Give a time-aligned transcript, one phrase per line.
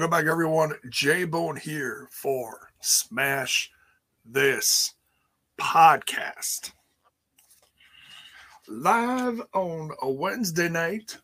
[0.00, 0.72] Welcome back, everyone.
[0.88, 3.70] J Bone here for Smash
[4.24, 4.94] This
[5.60, 6.72] Podcast.
[8.66, 11.18] Live on a Wednesday night.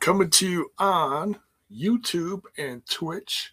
[0.00, 1.38] Coming to you on
[1.72, 3.52] YouTube and Twitch.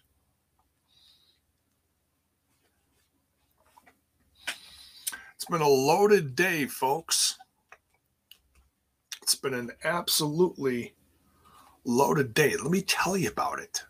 [5.36, 7.38] It's been a loaded day, folks.
[9.28, 10.94] It's been an absolutely
[11.84, 12.56] loaded day.
[12.56, 13.84] Let me tell you about it.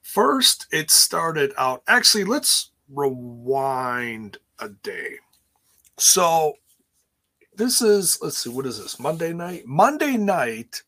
[0.00, 1.82] First, it started out.
[1.88, 5.16] Actually, let's rewind a day.
[5.96, 6.52] So,
[7.56, 9.00] this is, let's see, what is this?
[9.00, 9.66] Monday night?
[9.66, 10.84] Monday night,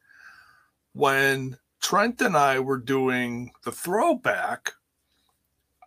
[0.93, 4.75] when Trent and I were doing the throwback,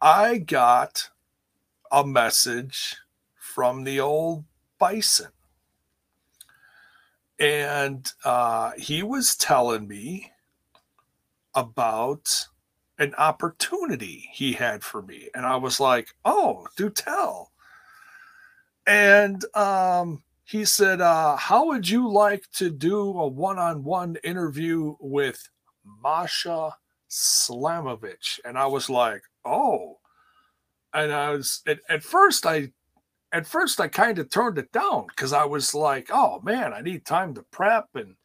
[0.01, 1.09] I got
[1.93, 2.97] a message
[3.37, 4.43] from the old
[4.77, 5.29] bison
[7.39, 10.31] and uh, he was telling me
[11.55, 12.47] about
[12.99, 15.29] an opportunity he had for me.
[15.33, 17.51] And i was like oh do tell.
[18.85, 25.49] And um, he said uh, how would you like to do a one-on-one interview with
[26.03, 26.75] masha
[27.09, 28.39] slamovich?
[28.45, 29.97] And i was like oh.
[30.93, 32.71] And i was at, at first i
[33.31, 36.81] at first I kind of turned it down because I was like, oh man, I
[36.81, 38.15] need time to prep and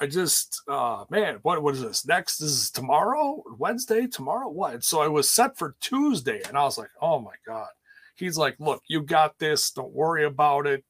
[0.00, 2.06] I just uh man, what what is this?
[2.06, 4.82] Next this is tomorrow, Wednesday, tomorrow, what?
[4.84, 7.68] So I was set for Tuesday and I was like, oh my God.
[8.16, 10.84] He's like, look, you got this, don't worry about it.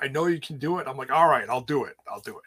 [0.00, 0.86] I know you can do it.
[0.88, 1.96] I'm like, all right, I'll do it.
[2.08, 2.44] I'll do it.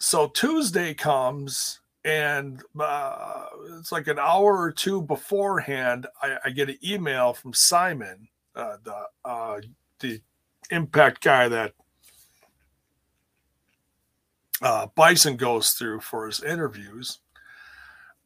[0.00, 3.44] So Tuesday comes and uh,
[3.78, 8.78] it's like an hour or two beforehand, I, I get an email from Simon, uh,
[8.82, 9.60] the uh,
[10.00, 10.22] the
[10.70, 11.74] impact guy that
[14.62, 17.18] uh, Bison goes through for his interviews,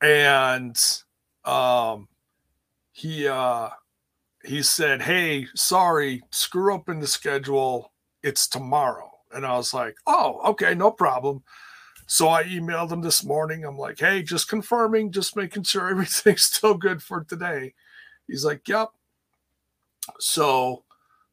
[0.01, 0.81] and
[1.45, 2.07] um,
[2.93, 3.71] he uh,
[4.45, 7.93] he said, "Hey, sorry, screw up in the schedule.
[8.23, 11.43] It's tomorrow." And I was like, "Oh, okay, no problem."
[12.07, 13.65] So I emailed him this morning.
[13.65, 17.75] I'm like, hey, just confirming, just making sure everything's still good for today.
[18.27, 18.89] He's like, yep.
[20.19, 20.85] So,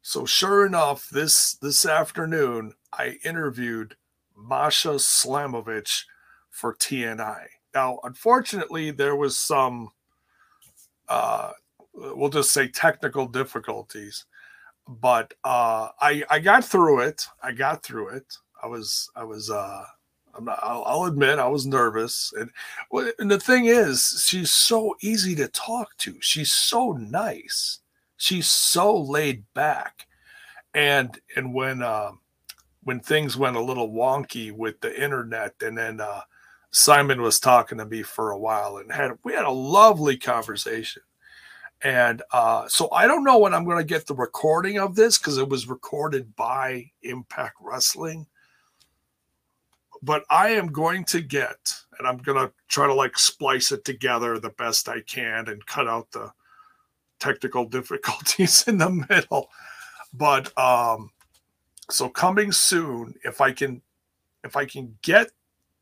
[0.02, 3.96] so sure enough, this this afternoon I interviewed
[4.36, 6.04] Masha Slamovich
[6.50, 7.46] for TNI.
[7.74, 9.90] Now, unfortunately, there was some,
[11.08, 11.52] uh,
[11.94, 14.24] we'll just say technical difficulties,
[14.88, 17.26] but uh, I I got through it.
[17.42, 18.36] I got through it.
[18.62, 19.84] I was I was uh,
[20.34, 22.32] I'm not, I'll, I'll, admit I was nervous.
[22.38, 22.50] And,
[23.18, 26.16] and the thing is, she's so easy to talk to.
[26.20, 27.80] She's so nice.
[28.16, 30.06] She's so laid back.
[30.74, 32.12] And and when uh,
[32.84, 36.20] when things went a little wonky with the internet, and then uh,
[36.70, 41.02] Simon was talking to me for a while, and had we had a lovely conversation.
[41.82, 45.18] And uh, so I don't know when I'm going to get the recording of this
[45.18, 48.26] because it was recorded by Impact Wrestling
[50.02, 53.84] but I am going to get, and I'm going to try to like splice it
[53.84, 56.32] together the best I can and cut out the
[57.18, 59.50] technical difficulties in the middle.
[60.12, 61.10] But um,
[61.90, 63.82] so coming soon, if I can,
[64.42, 65.30] if I can get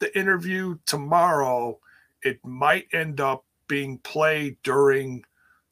[0.00, 1.78] the interview tomorrow,
[2.22, 5.24] it might end up being played during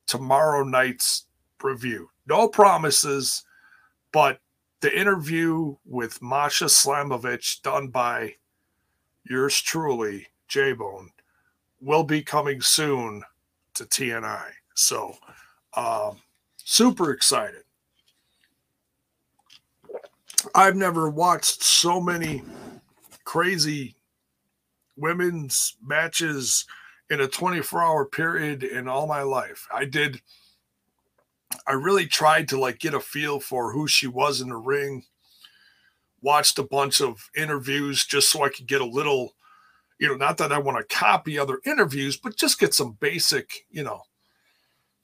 [0.07, 1.27] tomorrow night's
[1.63, 2.09] review.
[2.27, 3.45] No promises,
[4.13, 4.41] but
[4.81, 8.35] the interview with Masha Slamovich done by
[9.25, 11.11] yours truly, J Bone,
[11.81, 13.23] will be coming soon
[13.75, 14.49] to TNI.
[14.75, 15.15] So,
[15.75, 16.21] um,
[16.57, 17.63] super excited.
[20.55, 22.43] I've never watched so many
[23.25, 23.97] crazy
[24.97, 26.65] women's matches
[27.11, 29.67] in a 24 hour period in all my life.
[29.73, 30.21] I did
[31.67, 35.05] I really tried to like get a feel for who she was in the ring.
[36.23, 39.35] Watched a bunch of interviews just so I could get a little,
[39.99, 43.67] you know, not that I want to copy other interviews, but just get some basic,
[43.71, 44.03] you know,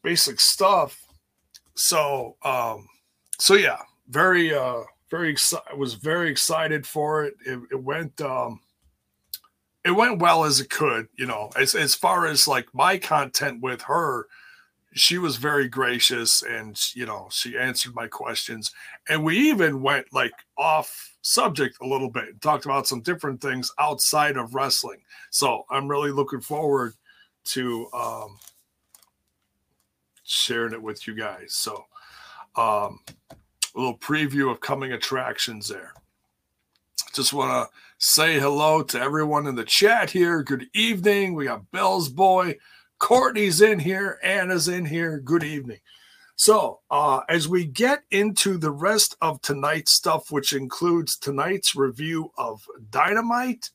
[0.03, 0.99] basic stuff.
[1.75, 2.89] So, um,
[3.39, 3.79] so yeah,
[4.09, 5.67] very, uh, very excited.
[5.71, 7.35] I was very excited for it.
[7.47, 8.61] It, it went, um,
[9.85, 13.61] it went well as it could, you know, as, as far as like my content
[13.63, 14.27] with her,
[14.95, 18.73] she was very gracious and you know she answered my questions
[19.09, 23.41] and we even went like off subject a little bit and talked about some different
[23.41, 25.01] things outside of wrestling
[25.31, 26.95] so i'm really looking forward
[27.45, 28.39] to um
[30.25, 31.85] sharing it with you guys so
[32.57, 32.99] um
[33.75, 35.93] a little preview of coming attractions there.
[37.15, 40.43] Just want to say hello to everyone in the chat here.
[40.43, 41.35] Good evening.
[41.35, 42.59] We got Bell's Boy.
[43.03, 44.21] Courtney's in here.
[44.23, 45.19] Anna's in here.
[45.19, 45.81] Good evening.
[46.37, 52.31] So, uh, as we get into the rest of tonight's stuff, which includes tonight's review
[52.39, 53.71] of Dynamite,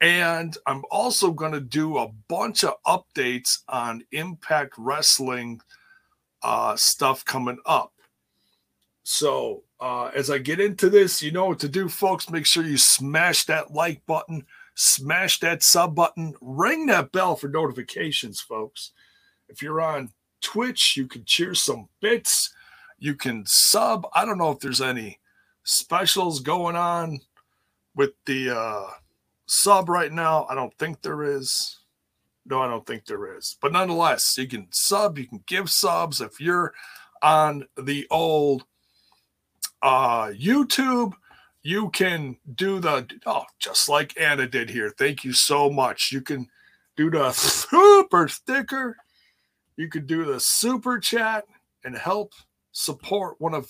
[0.00, 5.60] and I'm also going to do a bunch of updates on Impact Wrestling
[6.42, 7.92] uh, stuff coming up.
[9.02, 12.30] So, uh, as I get into this, you know what to do, folks.
[12.30, 14.46] Make sure you smash that like button,
[14.78, 18.92] smash that sub button, ring that bell for notifications, folks.
[19.48, 22.54] If you're on Twitch, you can cheer some bits,
[22.96, 24.06] you can sub.
[24.14, 25.18] I don't know if there's any
[25.64, 27.18] specials going on
[27.96, 28.86] with the uh,
[29.46, 30.46] sub right now.
[30.48, 31.80] I don't think there is.
[32.46, 33.56] No, I don't think there is.
[33.60, 36.72] But nonetheless, you can sub, you can give subs if you're
[37.20, 38.64] on the old
[39.82, 41.14] uh YouTube.
[41.68, 44.88] You can do the oh, just like Anna did here.
[44.88, 46.10] Thank you so much.
[46.10, 46.48] You can
[46.96, 48.96] do the super sticker.
[49.76, 51.44] You could do the super chat
[51.84, 52.32] and help
[52.72, 53.68] support one of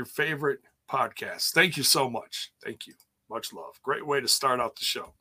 [0.00, 0.58] your favorite
[0.90, 1.52] podcasts.
[1.52, 2.50] Thank you so much.
[2.64, 2.94] Thank you.
[3.30, 3.80] Much love.
[3.84, 5.14] Great way to start out the show.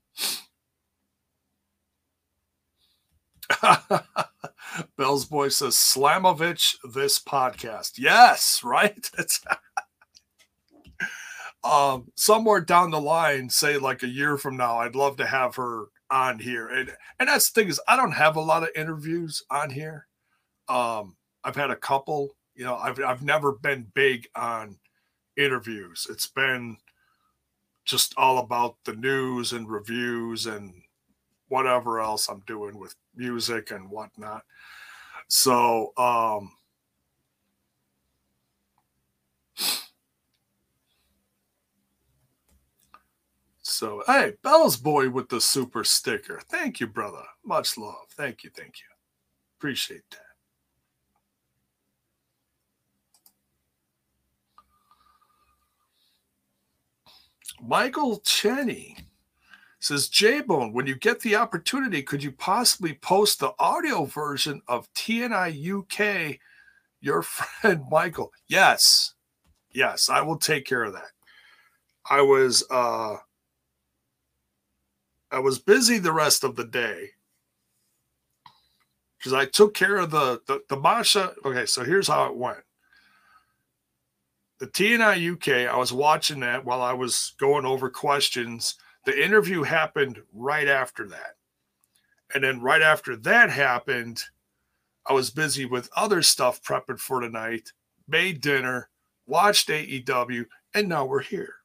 [4.98, 8.00] Bell's boy says Slamovich this podcast.
[8.00, 9.08] Yes, right?
[11.68, 15.56] Um somewhere down the line, say like a year from now, I'd love to have
[15.56, 16.68] her on here.
[16.68, 20.08] And and that's the thing is I don't have a lot of interviews on here.
[20.68, 24.78] Um I've had a couple, you know, I've I've never been big on
[25.38, 26.08] interviews.
[26.10, 26.78] It's been
[27.86, 30.74] just all about the news and reviews and
[31.48, 34.44] whatever else I'm doing with music and whatnot.
[35.30, 36.52] So, um,
[43.78, 46.42] so hey, Bell's boy with the super sticker.
[46.50, 47.22] Thank you, brother.
[47.46, 48.08] Much love.
[48.10, 48.50] Thank you.
[48.50, 48.88] Thank you.
[49.60, 50.22] Appreciate that.
[57.62, 58.98] Michael Cheney
[59.80, 64.60] says, J Bone, when you get the opportunity, could you possibly post the audio version
[64.68, 66.40] of TNI UK,
[67.00, 67.22] your
[67.62, 68.32] friend Michael?
[68.48, 69.14] Yes.
[69.72, 71.12] Yes, I will take care of that.
[72.10, 73.18] I was uh
[75.32, 77.12] I was busy the rest of the day
[79.18, 81.34] because I took care of the, the the Masha.
[81.44, 82.64] Okay, so here's how it went
[84.60, 88.76] the TNI UK, I was watching that while I was going over questions.
[89.06, 91.36] The interview happened right after that.
[92.34, 94.24] And then right after that happened,
[95.06, 97.72] I was busy with other stuff prepping for tonight,
[98.08, 98.90] made dinner,
[99.26, 101.57] watched AEW, and now we're here.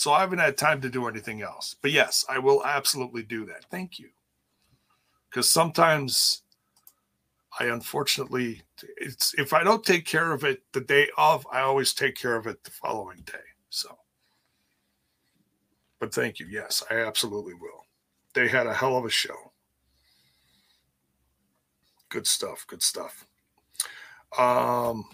[0.00, 1.76] So I haven't had time to do anything else.
[1.82, 3.66] But yes, I will absolutely do that.
[3.70, 4.08] Thank you.
[5.28, 6.40] Because sometimes
[7.58, 8.62] I unfortunately,
[8.96, 12.34] it's if I don't take care of it the day of, I always take care
[12.36, 13.44] of it the following day.
[13.68, 13.98] So,
[15.98, 16.46] but thank you.
[16.46, 17.84] Yes, I absolutely will.
[18.32, 19.52] They had a hell of a show.
[22.08, 22.64] Good stuff.
[22.66, 23.26] Good stuff.
[24.38, 25.04] Um,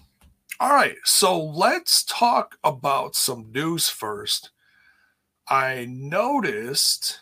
[0.61, 0.95] all right.
[1.03, 4.53] So let's talk about some news first.
[5.49, 7.21] I noticed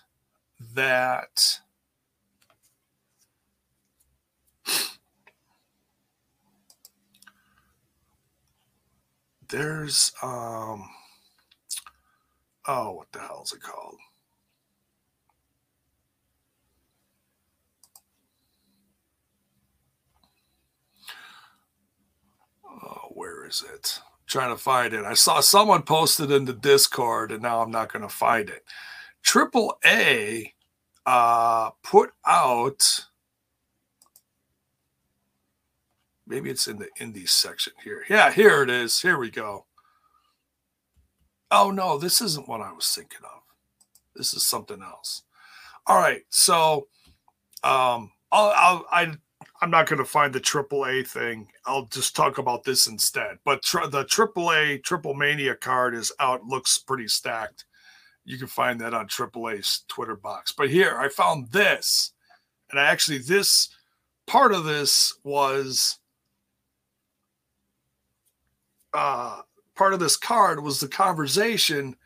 [0.75, 1.61] that
[9.49, 10.89] there's um
[12.67, 13.99] oh what the hell is it called?
[22.65, 27.33] Oh where is it trying to find it i saw someone posted in the discord
[27.33, 28.65] and now i'm not going to find it
[29.23, 30.53] triple a
[31.07, 33.07] uh put out
[36.27, 38.05] Maybe it's in the indies section here.
[38.09, 39.01] Yeah, here it is.
[39.01, 39.67] Here we go.
[41.51, 43.43] Oh, no, this isn't what I was thinking of.
[44.17, 45.23] This is something else.
[45.87, 46.23] All right.
[46.31, 46.89] So
[47.63, 49.13] um, I'll, I'll, I,
[49.63, 51.49] I'm not going to find the AAA thing.
[51.65, 53.39] I'll just talk about this instead.
[53.45, 57.65] But tr- the AAA Triple Mania card is out, looks pretty stacked.
[58.25, 60.53] You can find that on AAA's Twitter box.
[60.53, 62.13] But here, I found this.
[62.71, 63.69] And I actually, this
[64.27, 65.99] part of this was
[68.93, 69.43] uh,
[69.75, 71.97] part of this card was the conversation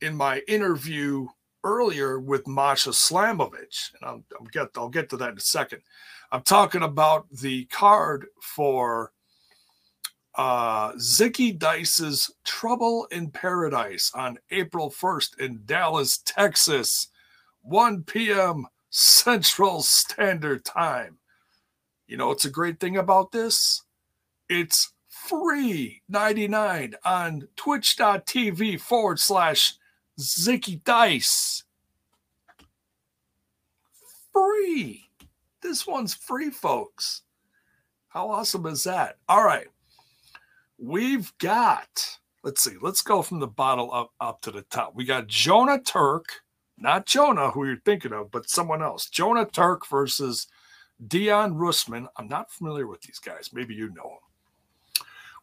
[0.00, 1.26] in my interview
[1.64, 5.82] earlier with Masha Slamovich, and I'll, I'll, get I'll get to that in a second.
[6.30, 9.12] I'm talking about the card for
[10.34, 17.08] uh, Zicky Dice's Trouble in Paradise on April 1st in Dallas, Texas,
[17.62, 18.66] 1 p.m.
[18.90, 21.18] Central Standard Time.
[22.06, 23.82] You know what's a great thing about this?
[24.48, 29.74] It's free 99 on twitch.tv forward slash
[30.18, 31.64] Zicky Dice.
[34.32, 35.08] Free.
[35.62, 37.22] This one's free, folks.
[38.08, 39.16] How awesome is that?
[39.28, 39.68] All right.
[40.78, 44.94] We've got, let's see, let's go from the bottom up, up to the top.
[44.94, 46.26] We got Jonah Turk,
[46.76, 49.08] not Jonah, who you're thinking of, but someone else.
[49.08, 50.48] Jonah Turk versus
[51.06, 52.06] Dion Russman.
[52.16, 53.50] I'm not familiar with these guys.
[53.52, 54.31] Maybe you know them.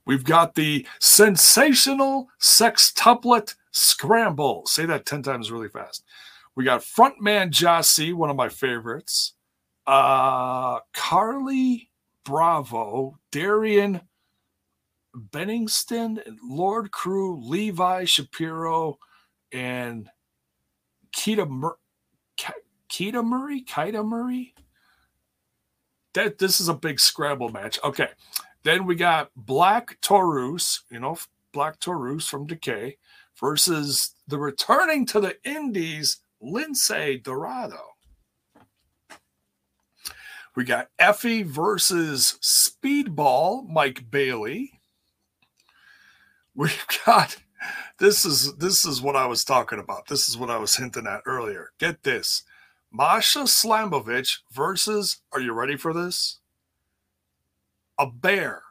[0.05, 4.65] We've got the sensational sextuplet scramble.
[4.65, 6.03] Say that 10 times really fast.
[6.55, 9.33] We got frontman Jossie, one of my favorites.
[9.85, 11.89] Uh, Carlie
[12.25, 14.01] Bravo, Darian
[15.15, 18.99] Benningston, Lord Crew, Levi Shapiro,
[19.51, 20.09] and
[21.15, 21.77] Keita, Mur-
[22.89, 24.53] Keita Murray, Keita Murray.
[26.13, 27.79] That this is a big scramble match.
[27.83, 28.09] Okay,
[28.69, 31.17] then we got Black Taurus, you know,
[31.51, 32.97] Black Taurus from Decay
[33.39, 37.95] versus the returning to the Indies, Lince Dorado.
[40.55, 44.79] We got Effie versus Speedball, Mike Bailey.
[46.53, 47.37] We've got
[47.97, 50.07] this is this is what I was talking about.
[50.07, 51.71] This is what I was hinting at earlier.
[51.79, 52.43] Get this.
[52.91, 56.39] Masha Slamovich versus, are you ready for this?
[57.99, 58.63] A bear.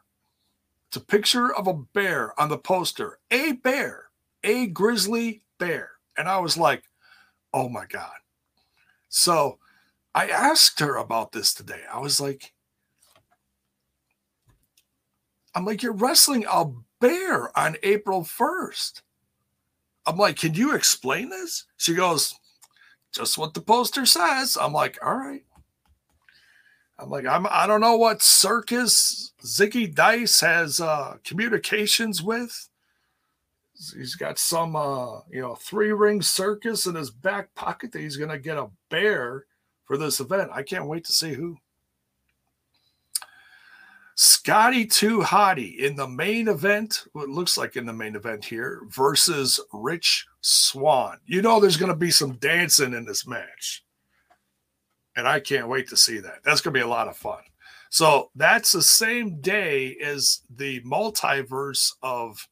[0.89, 3.19] It's a picture of a bear on the poster.
[3.29, 4.05] A bear,
[4.43, 5.91] a grizzly bear.
[6.17, 6.83] And I was like,
[7.53, 8.11] oh my God.
[9.07, 9.59] So
[10.15, 11.81] I asked her about this today.
[11.93, 12.53] I was like,
[15.53, 16.65] I'm like, you're wrestling a
[16.99, 19.01] bear on April 1st.
[20.05, 21.65] I'm like, can you explain this?
[21.77, 22.33] She goes,
[23.11, 24.57] just what the poster says.
[24.59, 25.43] I'm like, all right.
[26.99, 32.69] I'm like, I'm I don't know what circus Zicky Dice has uh communications with.
[33.95, 38.17] He's got some uh, you know, three ring circus in his back pocket that he's
[38.17, 39.45] gonna get a bear
[39.85, 40.51] for this event.
[40.53, 41.57] I can't wait to see who.
[44.21, 48.81] Scotty 2 Hottie in the main event, what looks like in the main event here,
[48.89, 51.19] versus Rich Swann.
[51.25, 53.85] You know, there's to be some dancing in this match.
[55.19, 56.39] And I can't wait to see that.
[56.45, 57.41] That's going to be a lot of fun.
[57.89, 62.47] So that's the same day as the multiverse of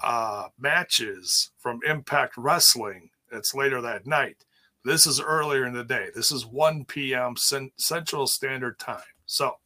[0.00, 3.10] uh, matches from Impact Wrestling.
[3.32, 4.44] It's later that night.
[4.84, 6.10] This is earlier in the day.
[6.14, 7.34] This is 1 p.m.
[7.76, 9.00] Central Standard Time.
[9.26, 9.56] So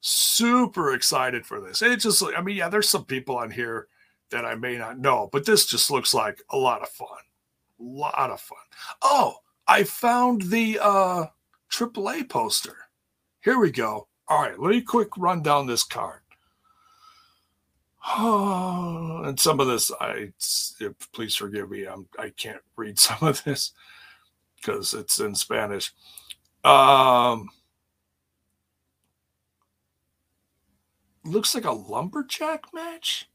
[0.00, 1.80] super excited for this.
[1.80, 3.86] It just, I mean, yeah, there's some people on here
[4.30, 7.08] that I may not know, but this just looks like a lot of fun.
[7.80, 8.58] A lot of fun.
[9.00, 9.36] Oh,
[9.72, 11.26] I found the uh
[11.70, 12.76] AAA poster.
[13.40, 14.06] Here we go.
[14.28, 16.20] All right, let me quick run down this card.
[18.06, 20.32] Oh, and some of this, I
[21.14, 21.86] please forgive me.
[21.86, 23.72] I'm I can't read some of this
[24.56, 25.90] because it's in Spanish.
[26.64, 27.48] Um,
[31.24, 33.26] looks like a lumberjack match.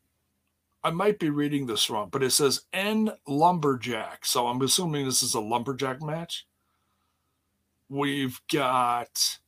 [0.88, 4.26] I might be reading this wrong, but it says N lumberjack.
[4.26, 6.48] So I'm assuming this is a lumberjack match.
[7.90, 9.40] We've got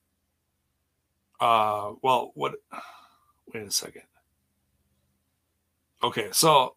[1.39, 2.55] uh well what
[3.53, 4.01] wait a second.
[6.03, 6.75] Okay, so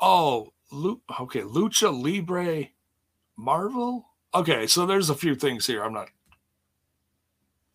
[0.00, 2.68] oh okay, Lucha Libre
[3.36, 4.06] Marvel.
[4.32, 5.82] Okay, so there's a few things here.
[5.82, 6.10] I'm not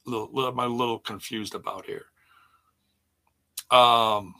[0.06, 2.06] little I'm a little confused about here.
[3.70, 4.34] Um,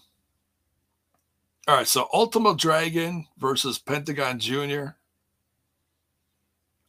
[1.68, 4.90] all right, so Ultimo Dragon versus Pentagon Jr.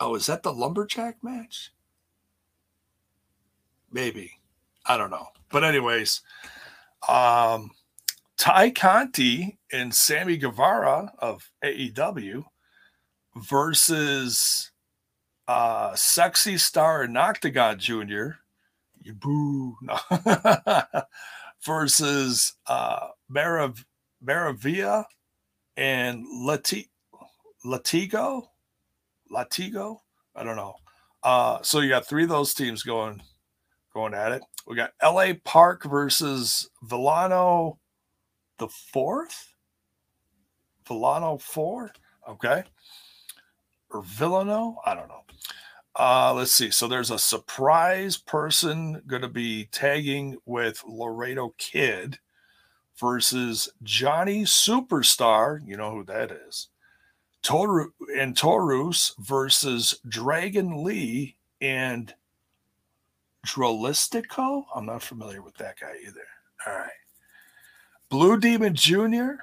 [0.00, 1.72] Oh, is that the lumberjack match?
[3.90, 4.38] Maybe.
[4.86, 5.28] I don't know.
[5.50, 6.20] But anyways,
[7.08, 7.70] um
[8.36, 12.44] Tay Conti and Sammy Guevara of AEW
[13.36, 14.70] versus
[15.48, 18.28] uh Sexy Star and Octagon Jr.
[19.00, 19.76] You boo.
[19.82, 19.98] No.
[21.64, 23.84] versus uh, Marav-
[24.24, 25.04] Maravilla
[25.76, 26.88] and Lati-
[27.64, 28.48] Latigo.
[29.32, 29.98] Latigo?
[30.34, 30.74] I don't know.
[31.22, 33.22] Uh, so you got three of those teams going
[33.92, 34.42] going at it.
[34.66, 37.78] We got LA Park versus Villano
[38.58, 39.54] the fourth.
[40.86, 41.92] Villano four.
[42.28, 42.64] Okay.
[43.90, 44.78] Or Villano.
[44.84, 45.24] I don't know.
[45.96, 46.70] Uh, let's see.
[46.70, 52.18] So there's a surprise person going to be tagging with Laredo Kid
[52.98, 55.60] versus Johnny Superstar.
[55.66, 56.68] You know who that is.
[57.42, 62.14] Toru and Taurus versus Dragon Lee and
[63.46, 64.64] Dralistico.
[64.74, 66.26] I'm not familiar with that guy either.
[66.66, 66.90] All right.
[68.10, 69.42] Blue Demon Jr.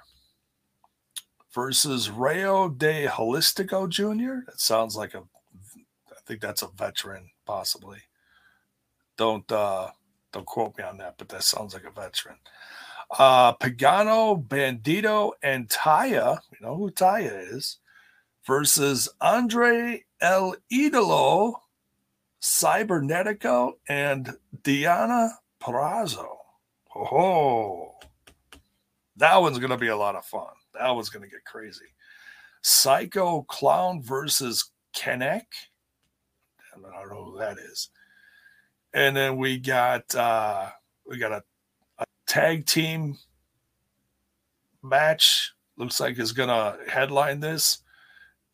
[1.53, 4.43] versus Rayo de Jalisco Jr.
[4.45, 7.99] That sounds like a I think that's a veteran, possibly.
[9.17, 9.89] Don't uh
[10.33, 12.37] don't quote me on that, but that sounds like a veteran.
[13.11, 17.77] Uh Pagano, Bandito, and Taya, you know who Taya is,
[18.45, 21.55] versus Andre El Idolo,
[22.41, 24.31] Cybernetico, and
[24.63, 25.29] Deonna
[25.61, 26.27] Purrazzo.
[26.95, 27.95] Oh,
[29.17, 30.53] that one's going to be a lot of fun.
[30.73, 31.85] That one's going to get crazy.
[32.61, 35.45] Psycho Clown versus Kenek.
[36.73, 37.89] I don't know who that is.
[38.93, 40.69] And then we got uh
[41.05, 41.43] we got a
[42.27, 43.17] tag team
[44.81, 45.53] match.
[45.77, 47.79] Looks like is gonna headline this.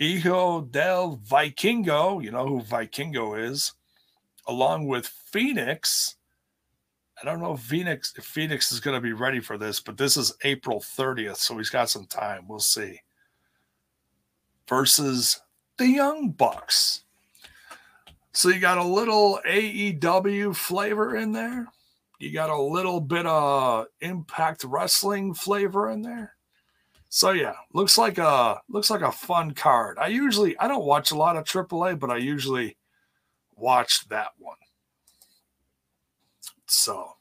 [0.01, 3.73] Hijo del Vikingo, you know who Vikingo is,
[4.47, 6.15] along with Fénix.
[7.21, 9.97] I don't know if Fénix if Fénix is going to be ready for this, but
[9.97, 12.47] this is April 30th, so he's got some time.
[12.47, 12.99] We'll see.
[14.67, 15.39] Versus
[15.77, 17.03] the Young Bucks.
[18.33, 21.67] So you got a little AEW flavor in there.
[22.21, 26.35] You got a little bit of Impact Wrestling flavor in there.
[27.09, 29.97] So yeah, looks like a looks like a fun card.
[29.97, 32.77] I usually I don't watch a lot of AAA, but I usually
[33.55, 34.57] watch that one.
[36.67, 37.13] So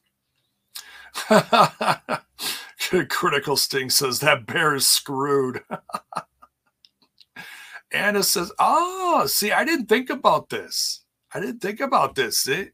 [3.08, 5.62] Critical Sting says that bear is screwed.
[7.90, 11.00] Anna says, "Oh, see, I didn't think about this.
[11.32, 12.66] I didn't think about this." Uh,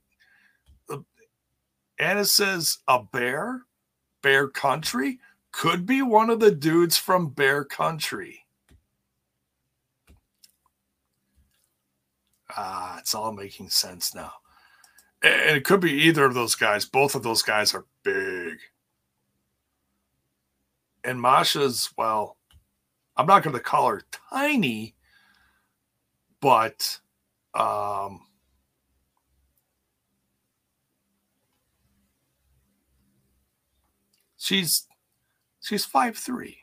[1.99, 3.63] Anna says, "A bear,
[4.23, 5.21] bear country
[5.53, 8.47] could be one of the dudes from Bear Country."
[12.57, 14.33] Ah, it's all making sense now.
[15.23, 16.85] And it could be either of those guys.
[16.85, 18.59] Both of those guys are big.
[21.03, 22.37] And Masha's, well,
[23.17, 24.95] I'm not going to call her tiny,
[26.41, 27.01] but
[27.55, 28.26] um,
[34.47, 34.87] she's
[35.61, 36.59] she's five three.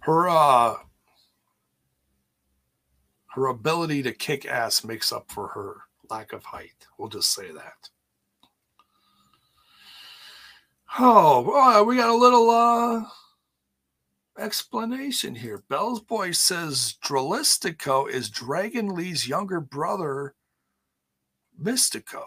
[0.00, 0.74] Her uh
[3.28, 6.86] her ability to kick ass makes up for her lack of height.
[6.98, 7.90] We'll just say that.
[10.98, 13.04] Oh, we got a little uh
[14.38, 15.62] explanation here.
[15.68, 20.34] Bell's boy says Dralistico is Dragon Lee's younger brother,
[21.60, 22.22] Mystico.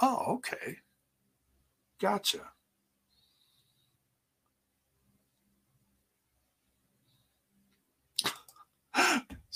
[0.00, 0.78] Oh, okay.
[2.00, 2.52] Gotcha.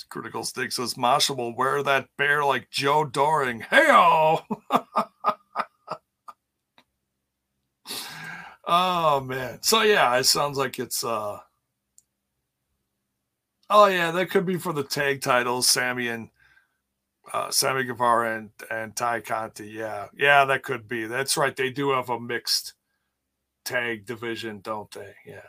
[0.09, 3.61] Critical Stick says Masha will wear that bear like Joe Doering.
[3.61, 3.87] Hey
[8.67, 9.61] Oh man.
[9.61, 11.39] So yeah, it sounds like it's uh
[13.69, 16.29] Oh yeah, that could be for the tag titles, Sammy and
[17.33, 19.67] uh Sammy Guevara and and Tay Conti.
[19.67, 20.07] Yeah.
[20.15, 21.05] Yeah, that could be.
[21.05, 21.55] That's right.
[21.55, 22.73] They do have a mixed
[23.63, 25.13] tag division, don't they?
[25.25, 25.41] Yeah.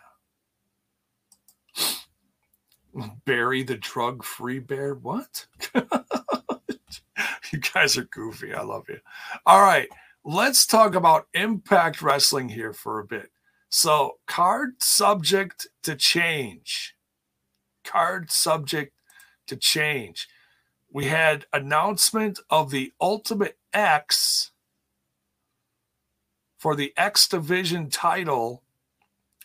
[3.27, 4.95] Barry the drug free bear.
[4.95, 5.47] What?
[5.75, 8.55] you guys are goofy.
[8.55, 8.99] I love you.
[9.45, 9.89] All right
[10.27, 13.31] let's talk about Impact Wrestling here for a bit.
[13.69, 16.97] So, card subject to change.
[17.85, 18.93] Card subject
[19.47, 20.29] to change.
[20.97, 24.53] We had announcement of the Ultimate X
[26.57, 28.63] for the X Division title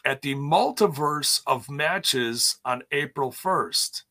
[0.06, 4.04] at the Multiverse of Matches on April 1st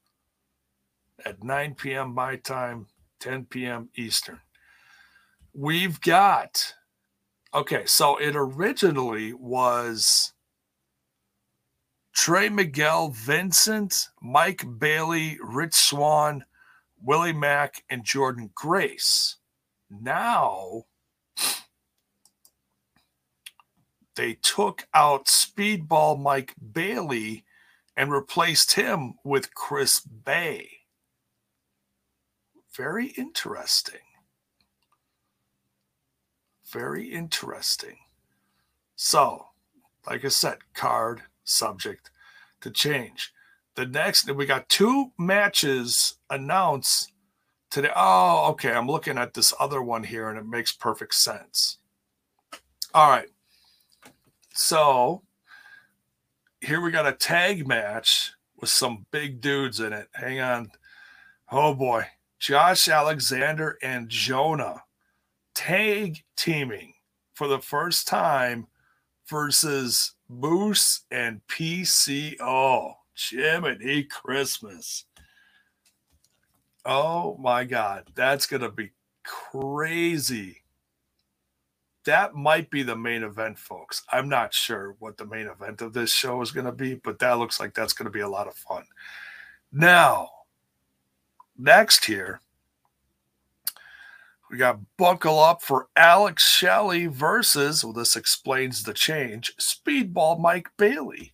[1.24, 2.12] at 9 p.m.
[2.12, 2.88] my time,
[3.20, 3.88] 10 p.m.
[3.96, 4.40] Eastern.
[5.54, 6.74] We've got
[7.54, 10.34] okay, so it originally was
[12.12, 16.44] Trey Miguel, Vincent, Mike Bailey, Rich Swann,
[17.02, 19.36] Willie Mack, and Jordynne Grace.
[19.90, 20.84] Now
[24.16, 27.44] they took out Speedball Mike Bailey
[27.96, 30.68] and replaced him with Chris Bey.
[32.76, 34.00] Very interesting.
[36.70, 37.96] Very interesting.
[38.94, 39.48] So,
[40.06, 42.10] like I said, card, subject
[42.60, 43.32] to change.
[43.76, 47.12] The next, we got two matches announced
[47.70, 47.90] today.
[47.94, 48.72] Oh, okay.
[48.72, 51.78] I'm looking at this other one here and it makes perfect sense.
[52.92, 53.28] All right.
[54.52, 55.22] So
[56.60, 60.08] here we got a tag match with some big dudes in it.
[60.12, 60.72] Hang on.
[61.50, 62.06] Oh boy.
[62.38, 64.82] Josh Alexander and Jonah
[65.54, 66.94] tag teaming
[67.34, 68.66] for the first time
[69.28, 72.94] versus Moose and PCO.
[73.14, 75.04] Jiminy Christmas.
[76.84, 78.08] Oh my God.
[78.14, 78.90] That's going to be
[79.24, 80.58] crazy.
[82.06, 84.02] That might be the main event, folks.
[84.10, 87.18] I'm not sure what the main event of this show is going to be, but
[87.18, 88.84] that looks like that's going to be a lot of fun.
[89.70, 90.30] Now,
[91.58, 92.40] next here,
[94.50, 100.68] we got Buckle Up for Alex Shelley versus, well, this explains the change, Speedball Mike
[100.76, 101.32] Bailey.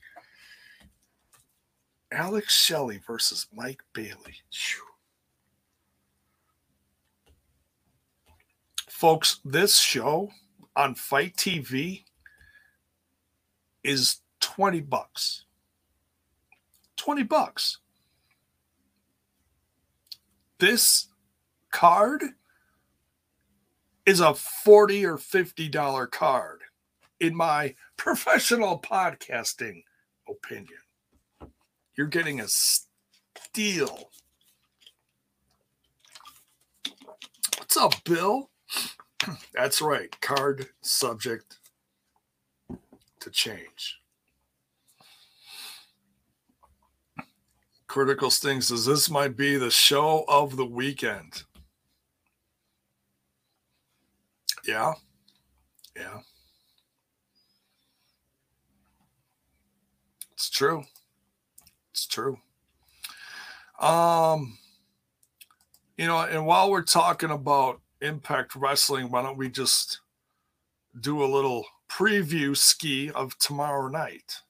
[2.16, 4.36] Alex Shelley versus Mike Bailey.
[8.88, 10.30] Folks, this show
[10.74, 12.04] on FITE TV
[13.84, 15.44] is 20 bucks.
[16.96, 17.80] 20 bucks.
[20.58, 21.08] This
[21.70, 22.24] card
[24.06, 26.62] is a 40 or 50 dollar card
[27.20, 29.82] in my professional podcasting
[30.26, 30.78] opinion.
[31.96, 34.10] You're getting a steal.
[37.56, 38.50] What's up, Bill?
[39.54, 40.20] That's right.
[40.20, 41.56] Card subject
[43.20, 44.00] to change.
[47.88, 51.44] Critical Stings says this might be the show of the weekend.
[54.66, 54.92] Yeah.
[55.96, 56.20] Yeah.
[60.34, 60.84] It's true.
[62.16, 62.38] True.
[63.78, 64.56] Um,
[65.98, 70.00] you know, and while we're talking about Impact Wrestling, why don't we just
[70.98, 74.40] do a little preview ski of tomorrow night?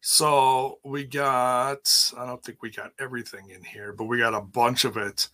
[0.00, 4.40] So we got, I don't think we got everything in here, but we got a
[4.40, 5.28] bunch of it.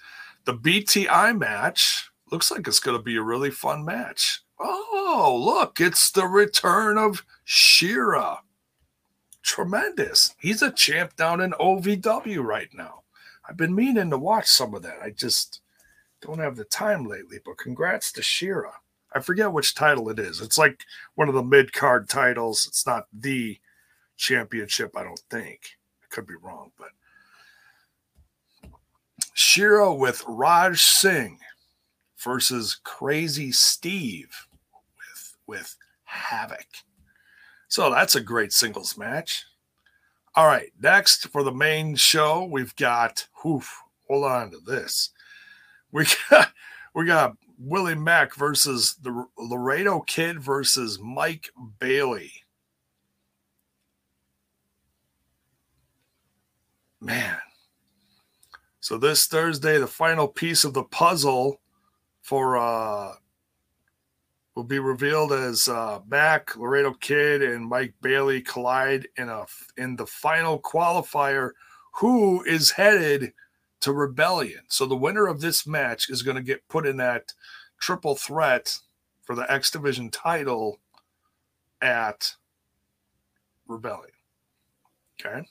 [0.44, 4.42] The BTI match looks like it's going to be a really fun match.
[4.60, 8.40] Oh, look, it's the return of Shera.
[9.42, 10.34] Tremendous.
[10.38, 13.02] He's a champ down in OVW right now.
[13.48, 14.98] I've been meaning to watch some of that.
[15.02, 15.60] I just
[16.20, 18.74] don't have the time lately, but congrats to Shera.
[19.14, 20.40] I forget which title it is.
[20.40, 20.84] It's like
[21.16, 22.66] one of the mid card titles.
[22.66, 23.58] It's not the
[24.16, 25.76] championship, I don't think.
[26.02, 26.90] I could be wrong, but
[29.34, 31.38] Shera with Raj Singh
[32.18, 34.46] versus Crazzy Steve
[34.96, 35.76] with with
[36.08, 36.84] Havok.
[37.72, 39.46] So that's a great singles match.
[40.34, 45.08] All right, next for the main show, we've got whoof, hold on to this.
[45.90, 46.52] We got
[46.94, 52.30] we got Willie Mack versus the Laredo Kid versus Mike Bailey.
[57.00, 57.38] Man.
[58.80, 61.62] So this Thursday, the final piece of the puzzle
[62.20, 63.14] for uh
[64.54, 69.96] will be revealed as uh, Mack, Laredo Kid, and Mike Bailey collide in a in
[69.96, 71.50] the final qualifier.
[71.96, 73.32] Who is headed
[73.80, 74.62] to Rebellion?
[74.68, 77.32] So the winner of this match is going to get put in that
[77.78, 78.78] triple threat
[79.22, 80.80] for the X Division title
[81.80, 82.34] at
[83.66, 84.14] Rebellion.
[85.20, 85.46] Okay.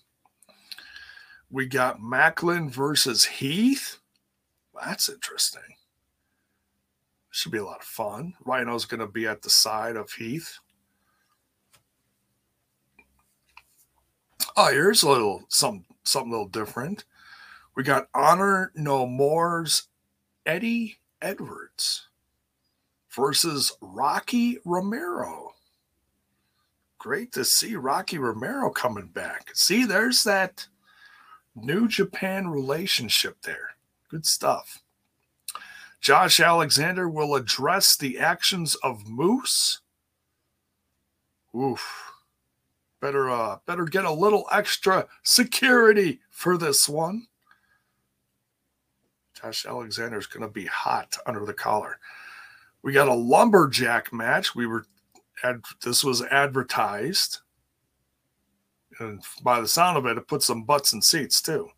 [1.50, 3.98] We got Macklin versus Heath.
[4.74, 5.62] That's interesting.
[7.32, 8.34] Should be a lot of fun.
[8.46, 10.60] Rhino's going to be at the side of Heath.
[14.58, 17.06] Oh, here's a little some something a little different.
[17.76, 19.88] We got Honor No More's
[20.46, 22.08] Eddie Edwards
[23.10, 25.54] versus Rocky Romero.
[26.98, 29.52] Great to see Rocky Romero coming back.
[29.54, 30.68] See, there's that
[31.56, 33.70] New Japan relationship there.
[34.10, 34.84] Good stuff.
[36.02, 39.82] Josh Alexander will address the actions of Moose.
[41.56, 42.12] Oof.
[43.00, 47.28] Better uh better get a little extra security for this one.
[49.40, 52.00] Josh Alexander's to be hot under the collar.
[52.84, 54.56] We got a lumberjack match.
[54.56, 54.86] We were
[55.44, 57.40] ad, this was advertised.
[59.00, 61.70] And by the sound of it, it put some butts in seats too.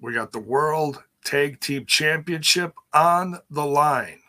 [0.00, 4.20] We got the world Tag Team Championship on the line.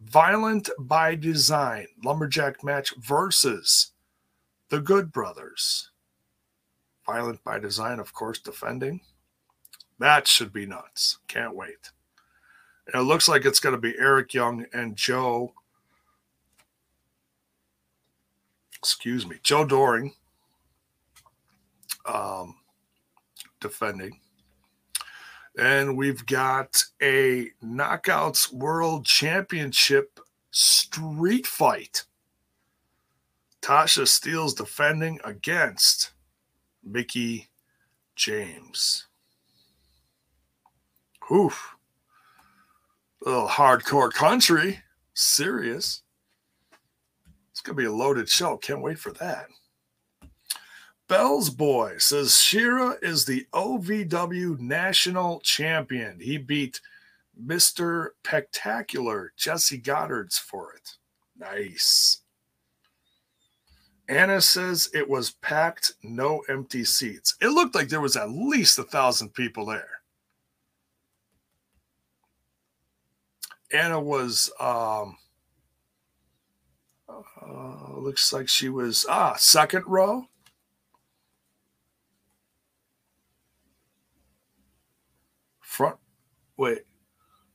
[0.00, 3.92] Violent by Design Lumberjack match versus
[4.68, 5.90] the Good Brothers.
[7.04, 9.00] Violent by Design, of course, defending.
[9.98, 11.18] That should be nuts.
[11.28, 11.90] Can't wait.
[12.86, 15.54] And it looks like it's going to be Eric Young and Joe.
[18.78, 20.12] Excuse me, Joe Doering
[22.06, 22.56] um,
[23.60, 24.20] defending.
[25.58, 32.04] And we've got a Knockouts World Championship street fight.
[33.62, 36.12] Tasha Steelz defending against
[36.84, 37.48] Mickie
[38.14, 39.06] James.
[41.32, 41.76] Oof.
[43.24, 44.80] A little hardcore country.
[45.14, 46.02] Serious.
[47.50, 48.56] It's going to be a loaded show.
[48.58, 49.46] Can't wait for that.
[51.08, 56.18] Bell's Boy says Shera is the OVW national champion.
[56.18, 56.80] He beat
[57.40, 58.08] Mr.
[58.24, 60.96] Spectacular Jessie Godderz for it.
[61.38, 62.22] Nice.
[64.08, 67.36] Anna says it was packed, no empty seats.
[67.40, 70.00] It looked like there was at least a thousand people there.
[73.72, 75.18] Anna was um
[77.08, 80.28] uh, looks like she was ah second row
[85.76, 85.96] front
[86.56, 86.82] wait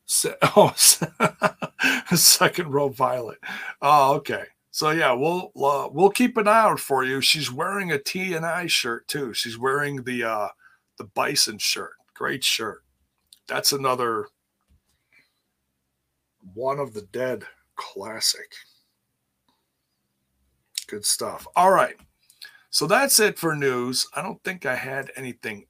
[0.06, 0.74] se- oh
[2.16, 3.38] second row violet
[3.82, 7.92] oh okay so yeah we'll uh, we'll keep an eye out for you she's wearing
[7.92, 10.48] a t and i shirt too she's wearing the uh
[10.98, 12.84] the bison shirt great shirt
[13.48, 14.28] that's another
[16.54, 17.44] one of the Dead
[17.76, 18.54] classic.
[20.88, 21.48] Good stuff.
[21.56, 21.96] All right.
[22.70, 24.08] So that's it for news.
[24.16, 25.66] I don't think I had anything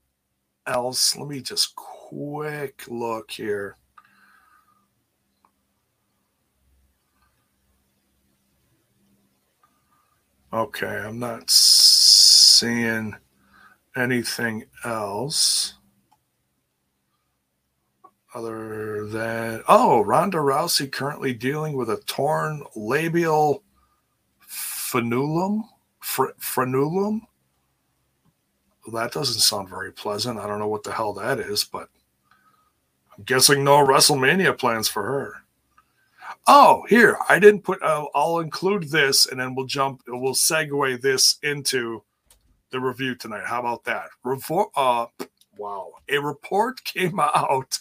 [0.67, 1.15] else.
[1.17, 1.75] Let me just
[2.11, 3.77] quick look here.
[10.53, 13.15] Okay, I'm not seeing
[13.95, 15.75] anything else
[18.33, 23.61] other than oh ronda rousey currently dealing with a torn labial
[24.49, 25.61] frenulum
[25.99, 27.19] fr- frenulum
[28.87, 31.89] well, that doesn't sound very pleasant i don't know what the hell that is but
[33.25, 35.35] guessing no wrestlemania plans for her
[36.47, 41.01] oh here i didn't put uh, i'll include this and then we'll jump we'll segue
[41.01, 42.03] this into
[42.71, 45.05] the review tonight how about that Revo- uh,
[45.57, 47.79] wow a report came out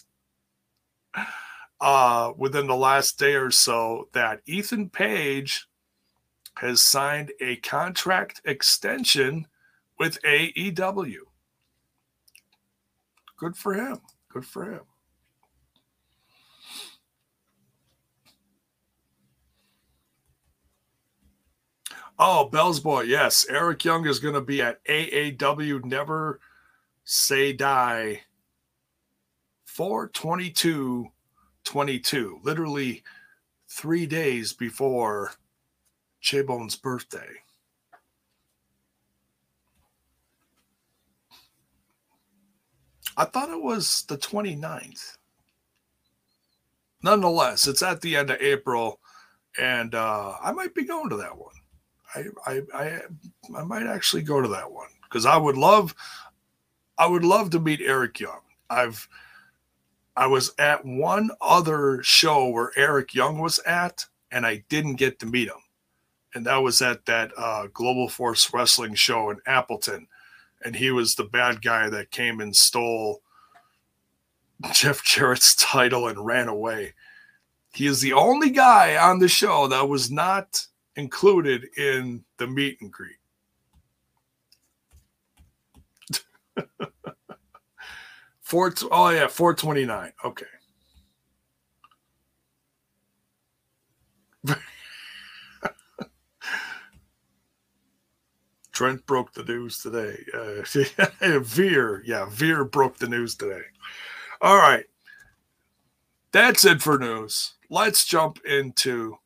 [1.81, 5.67] uh, within the last day or so that Ethan Page
[6.57, 9.47] has signed a contract extension
[9.97, 11.15] with AEW.
[13.37, 13.97] Good for him.
[14.29, 14.81] Good for him.
[22.23, 23.01] Oh, Bell's Boy.
[23.01, 23.47] Yes.
[23.49, 26.39] Eric Young is going to be at AAW Never
[27.03, 28.21] Say Die
[29.65, 31.07] 422
[31.63, 33.01] 22, literally
[33.67, 35.31] three days before
[36.19, 37.27] J Bone's birthday.
[43.17, 45.17] I thought it was the 29th.
[47.01, 48.99] Nonetheless, it's at the end of April,
[49.59, 51.55] and uh, I might be going to that one.
[52.15, 53.01] I, I I
[53.55, 55.95] I might actually go to that one because I would love
[56.97, 58.41] I would love to meet Eric Young.
[58.69, 59.07] I've
[60.15, 65.19] I was at one other show where Eric Young was at, and I didn't get
[65.19, 65.61] to meet him.
[66.33, 70.07] And that was at that uh, Global Force Wrestling show in Appleton.
[70.63, 73.21] And he was the bad guy that came and stole
[74.73, 76.93] Jeff Jarrett's title and ran away.
[77.73, 80.67] He is the only guy on the show that was not
[81.01, 83.17] included in the meet and greet.
[88.41, 88.73] Four.
[88.91, 90.11] Oh yeah, four twenty nine.
[90.23, 90.45] Okay.
[98.71, 100.17] Trent broke the news today.
[100.33, 100.63] Uh,
[101.39, 103.61] Veer, yeah, Veer broke the news today.
[104.41, 104.85] All right,
[106.31, 107.53] that's it for news.
[107.69, 109.17] Let's jump into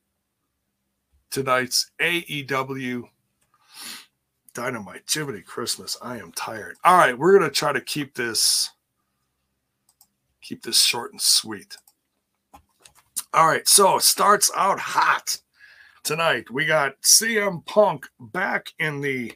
[1.31, 3.03] tonight's AEW
[4.53, 5.03] Dynamite.
[5.11, 6.77] Jiminy Christmas, I am tired.
[6.83, 8.71] All right, we're gonna try to keep this
[10.41, 11.77] keep this short and sweet.
[13.33, 15.41] All right, so it starts out hot
[16.03, 16.49] tonight.
[16.49, 19.33] We got CM Punk back in the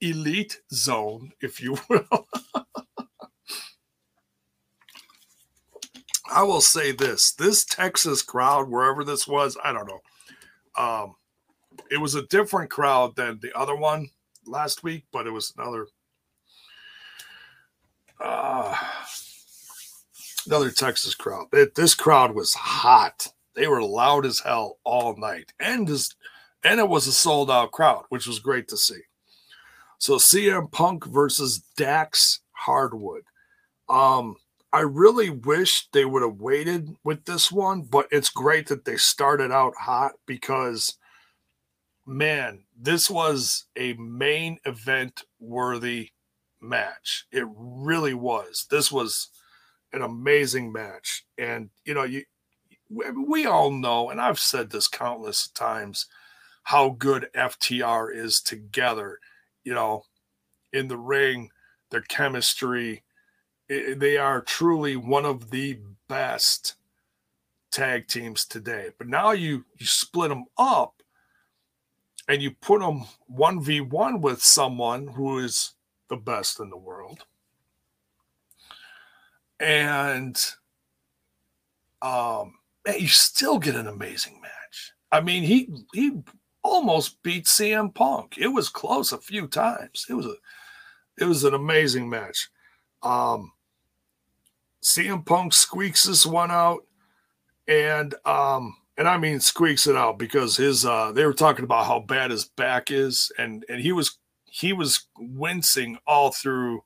[0.00, 2.26] elite zone, if you will.
[6.32, 10.00] I will say this this Texas crowd, wherever this was, I don't know.
[10.80, 11.14] Um,
[11.90, 14.10] it was a different crowd than the other one.
[14.46, 15.86] last week, but it was another
[18.18, 18.74] uh,
[20.46, 21.46] another Texas crowd.
[21.52, 23.28] It, this crowd was hot.
[23.54, 26.14] They were loud as hell all night, and this,
[26.64, 29.00] and it was a sold out crowd, which was great to see.
[29.98, 33.24] So CM Punk versus Dax Harwood.
[33.88, 34.36] Um,
[34.72, 38.96] I really wish they would have waited with this one, but it's great that they
[38.96, 40.96] started out hot because,
[42.06, 46.10] man, this was a main event worthy
[46.60, 47.26] match.
[47.32, 48.66] It really was.
[48.70, 49.28] This was
[49.92, 51.24] an amazing match.
[51.36, 52.24] And, you know, you
[52.90, 56.06] we all know, and I've said this countless times,
[56.64, 59.18] how good FTR is together.
[59.64, 60.04] You know,
[60.72, 61.50] in the ring,
[61.90, 63.02] their chemistry,
[63.70, 65.78] they are truly one of the
[66.08, 66.74] best
[67.70, 68.88] tag teams today.
[68.98, 71.02] But now you you split them up
[72.28, 75.74] and you put them 1v1 with someone who is
[76.08, 77.24] the best in the world.
[79.60, 80.36] And
[82.02, 82.54] um
[82.98, 84.92] you still get an amazing match.
[85.12, 86.22] I mean, he he
[86.64, 88.36] almost beat CM Punk.
[88.36, 90.06] It was close a few times.
[90.08, 90.34] It was a
[91.18, 92.48] it was an amazing match.
[93.04, 93.52] Um
[94.82, 96.86] CM Punk squeaks this one out,
[97.68, 101.86] and um, and I mean squeaks it out because his uh, they were talking about
[101.86, 106.82] how bad his back is, and and he was he was wincing all through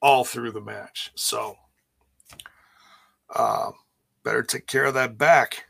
[0.00, 1.10] all through the match.
[1.14, 1.56] So
[3.34, 3.70] uh,
[4.22, 5.66] better take care of that back.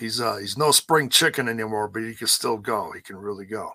[0.00, 2.92] He's uh he's no spring chicken anymore, but he can still go.
[2.92, 3.72] He can really go.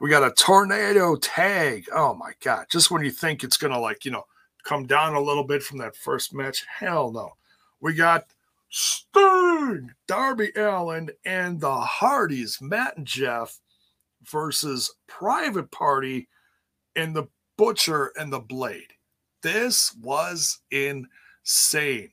[0.00, 1.86] We got a tornado tag.
[1.94, 2.66] Oh my God.
[2.70, 4.24] Just when you think it's going to, like, you know,
[4.64, 7.32] come down a little bit from that first match, hell no.
[7.80, 8.24] We got
[8.70, 13.58] Sting, Darby Allin, and the Hardys, Matt and Jeff,
[14.22, 16.28] versus Private Party
[16.96, 18.92] and the Butcher and the Blade.
[19.42, 22.12] This was insane.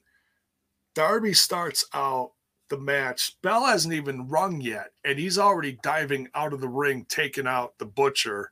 [0.94, 2.32] Darby starts out
[2.70, 3.40] the match.
[3.42, 7.78] Bell hasn't even rung yet, and he's already diving out of the ring, taking out
[7.78, 8.52] the butcher.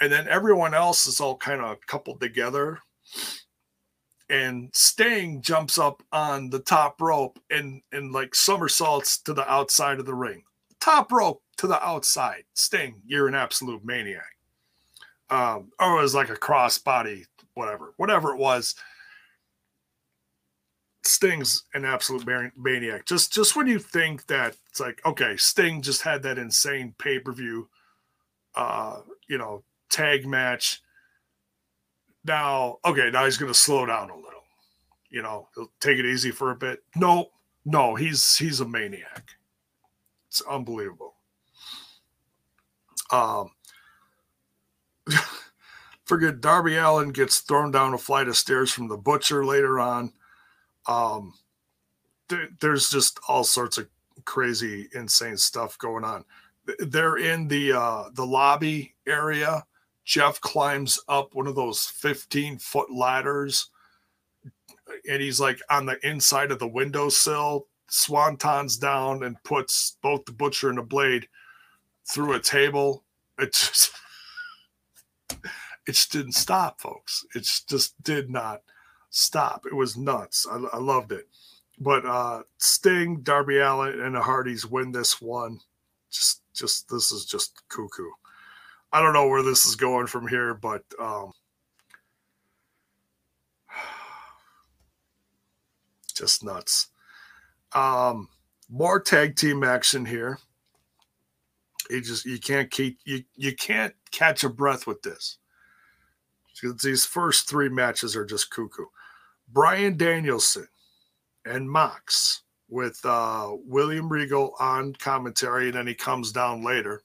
[0.00, 2.80] And then everyone else is all kind of coupled together.
[4.28, 10.00] And Sting jumps up on the top rope and, and like somersaults to the outside
[10.00, 10.42] of the ring.
[10.80, 12.44] Top rope to the outside.
[12.54, 14.36] Sting, you're an absolute maniac.
[15.30, 18.74] Um, or it was like a crossbody, whatever, whatever it was
[21.06, 23.04] Sting's an absolute maniac.
[23.04, 27.18] Just just when you think that it's like okay, Sting just had that insane pay
[27.18, 27.68] per view,
[28.54, 30.80] uh, you know, tag match.
[32.24, 34.30] Now, okay, now he's to slow down a little.
[35.10, 36.82] You know, he'll take it easy for a bit.
[36.96, 37.30] No,
[37.66, 39.36] no, he's he's a maniac.
[40.28, 41.14] It's unbelievable.
[43.10, 43.50] Um,
[46.04, 50.14] forget Darby Allin gets thrown down a flight of stairs from the butcher later on
[50.86, 51.34] um,
[52.28, 53.88] th- there's just all sorts of
[54.24, 56.24] crazy, insane stuff going on.
[56.78, 59.64] They're in the uh, the lobby area.
[60.04, 63.70] Jeff climbs up one of those 15 foot ladders,
[65.08, 67.66] and he's like on the inside of the windowsill.
[67.90, 71.28] Swantons down and puts both the butcher and the blade
[72.10, 73.04] through a table.
[73.38, 73.92] It just,
[75.32, 77.24] it just didn't stop, folks.
[77.34, 78.62] It just did not
[79.14, 79.64] stop.
[79.66, 80.46] It was nuts.
[80.50, 81.28] I, I loved it.
[81.78, 85.60] But uh, Sting, Darby Allin, and the Hardys win this one.
[86.10, 88.10] Just, just this is just cuckoo.
[88.92, 91.32] I don't know where this is going from here, but um,
[96.14, 96.88] just nuts.
[97.72, 98.28] Um,
[98.68, 100.38] more tag team action here.
[101.90, 105.36] You just you can't keep you you can't catch a breath with this.
[106.82, 108.86] These first three matches are just cuckoo.
[109.54, 110.66] Bryan Danielson
[111.46, 117.02] and Mox with uh, William Regal on commentary, and then he comes down later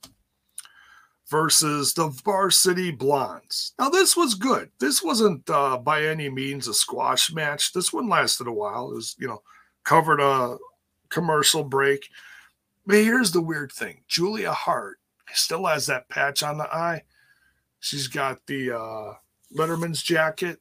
[1.28, 3.72] versus the Varsity Blondes.
[3.78, 4.68] Now, this was good.
[4.80, 7.72] This wasn't uh, by any means a squash match.
[7.72, 8.90] This one lasted a while.
[8.90, 9.42] It was, you know,
[9.84, 10.56] covered a
[11.08, 12.08] commercial break.
[12.84, 14.98] But here's the weird thing Julia Hart
[15.34, 17.02] still has that patch on the eye.
[17.78, 19.12] She's got the uh,
[19.56, 20.58] Letterman's jacket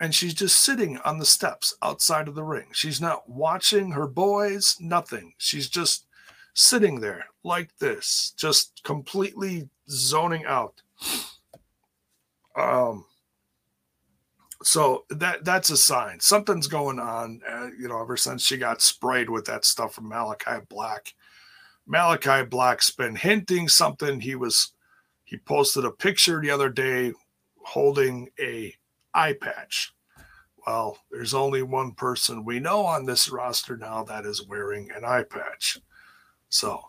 [0.00, 2.68] and she's just sitting on the steps outside of the ring.
[2.72, 5.34] She's not watching her boys, nothing.
[5.36, 6.06] She's just
[6.54, 10.80] sitting there like this, just completely zoning out.
[12.56, 13.04] Um,
[14.62, 17.40] so that that's a sign something's going on.
[17.48, 21.14] Uh, you know, ever since she got sprayed with that stuff from Malakai Black,
[21.88, 24.20] Malakai Black's been hinting something.
[24.20, 24.72] He was
[25.24, 27.12] he posted a picture the other day
[27.62, 28.74] holding a
[29.14, 29.92] eye patch.
[30.66, 35.04] Well, there's only one person we know on this roster now that is wearing an
[35.04, 35.78] eye patch.
[36.48, 36.82] So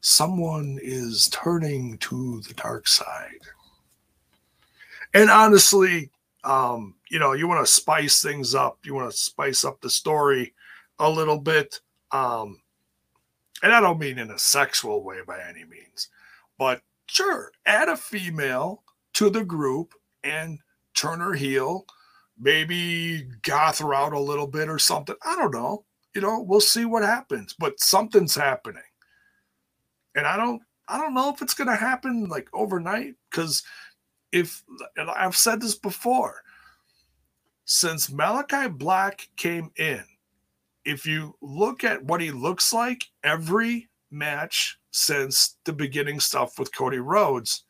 [0.00, 3.40] someone is turning to the dark side.
[5.14, 6.10] And honestly,
[6.44, 9.90] um, you know, you want to spice things up, you want to spice up the
[9.90, 10.54] story
[10.98, 11.80] a little bit.
[12.12, 12.60] Um,
[13.62, 16.08] and I don't mean in a sexual way by any means,
[16.58, 18.82] but sure, add a female
[19.14, 20.58] to the group and
[20.98, 21.86] turn her heel,
[22.38, 25.16] maybe goth her out a little bit or something.
[25.24, 25.84] I don't know.
[26.14, 28.82] You know, we'll see what happens, but something's happening.
[30.16, 33.62] And I don't I don't know if it's going to happen like overnight cuz
[34.32, 34.64] if
[34.96, 36.42] and I've said this before,
[37.64, 40.04] since Malakai Black came in,
[40.84, 46.74] if you look at what he looks like every match since the beginning stuff with
[46.74, 47.64] Cody Rhodes,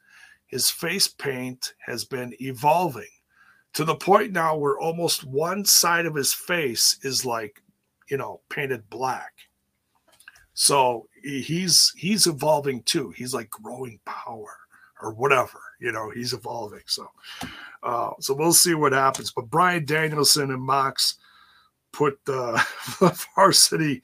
[0.46, 3.10] his face paint has been evolving
[3.78, 7.62] to the point now where almost one side of his face is like,
[8.10, 9.32] you know, painted black.
[10.52, 13.14] So he's he's evolving too.
[13.16, 14.56] He's like growing power
[15.00, 16.82] or whatever, you know, he's evolving.
[16.86, 17.06] So
[17.84, 19.30] uh, so we'll see what happens.
[19.30, 21.14] But Bryan Danielson and Mox
[21.92, 22.60] put the,
[22.98, 24.02] the varsity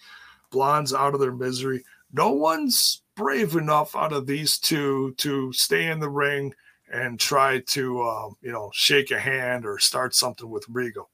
[0.53, 1.83] blondes out of their misery.
[2.13, 6.55] No one's brave enough out of these two to stay in the ring
[6.95, 11.11] and try to, um, you know, shake a hand or start something with Regal.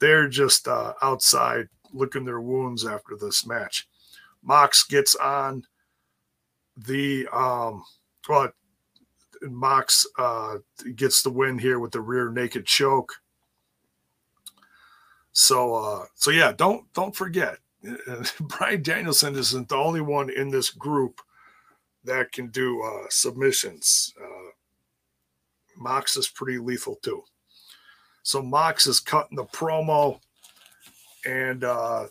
[0.00, 3.88] They're just uh, outside licking their wounds after this match.
[4.42, 5.64] Mox gets on
[6.76, 7.84] the, um,
[8.28, 8.50] well,
[9.42, 10.56] Mox uh,
[10.96, 13.14] gets the win here with the rear naked choke.
[15.30, 17.58] So, uh, so yeah, don't don't forget,
[18.40, 21.20] Bryan Danielson isn't the only one in this group
[22.04, 24.14] that can do uh, submissions.
[24.20, 24.45] Uh,
[25.76, 27.22] Mox is pretty lethal too.
[28.22, 30.20] So Mox is cutting the promo,
[31.24, 32.06] and uh,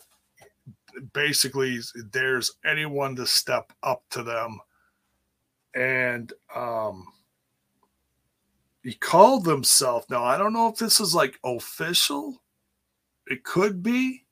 [1.14, 1.80] basically
[2.12, 4.60] there's anyone to step up to them,
[5.74, 7.06] and um,
[8.84, 10.10] he called himself.
[10.10, 12.42] Now I don't know if this is like official.
[13.28, 14.24] It could be,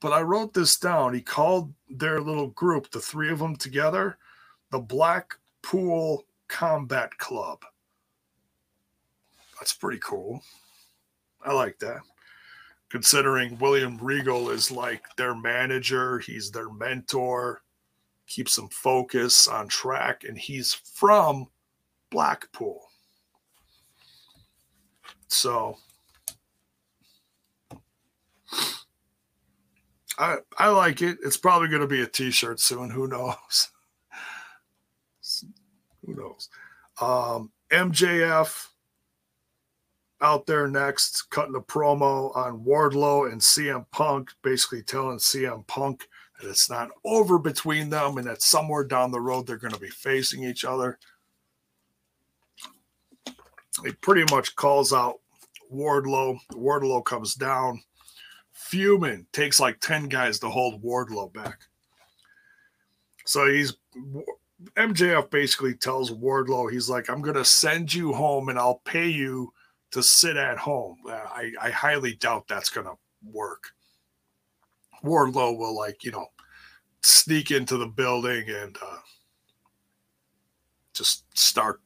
[0.00, 1.14] but I wrote this down.
[1.14, 4.18] He called their little group, the three of them together,
[4.70, 7.64] the Blackpool Combat Club.
[9.64, 10.42] That's pretty cool.
[11.42, 12.00] I like that.
[12.90, 17.62] Considering William Regal is like their manager, he's their mentor,
[18.26, 21.46] keeps them focused on track, and he's from
[22.10, 22.82] Blackpool.
[25.28, 25.78] So
[30.18, 31.16] I I like it.
[31.24, 32.90] It's probably going to be a T-shirt soon.
[32.90, 33.70] Who knows?
[36.04, 36.50] Who knows?
[37.00, 38.68] Um, MJF
[40.24, 46.08] out there next, cutting a promo on Wardlow and CM Punk, basically telling CM Punk
[46.40, 49.78] that it's not over between them and that somewhere down the road they're going to
[49.78, 50.98] be facing each other.
[53.84, 55.20] He pretty much calls out
[55.72, 56.38] Wardlow.
[56.52, 57.82] Wardlow comes down,
[58.50, 61.60] fuming, takes like 10 guys to hold Wardlow back.
[63.26, 63.76] So he's
[64.76, 69.08] MJF basically tells Wardlow, he's like, I'm going to send you home and I'll pay
[69.08, 69.52] you
[69.94, 70.98] to sit at home.
[71.08, 72.94] Uh, I, I highly doubt that's going to
[73.32, 73.70] work.
[75.04, 76.26] Wardlow will, like, you know,
[77.02, 78.98] sneak into the building and uh,
[80.94, 81.80] just start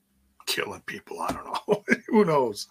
[0.47, 1.21] killing people.
[1.21, 1.85] I don't know.
[2.09, 2.67] Who knows?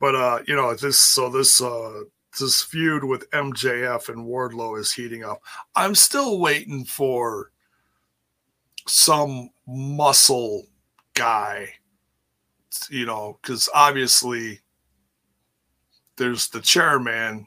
[0.00, 2.02] But uh, you know, this so this uh
[2.38, 5.40] this feud with MJF and Wardlow is heating up.
[5.76, 7.52] I'm still waiting for
[8.86, 10.66] some muscle
[11.14, 11.74] guy,
[12.90, 14.60] you know, because obviously
[16.16, 17.46] there's the chairman,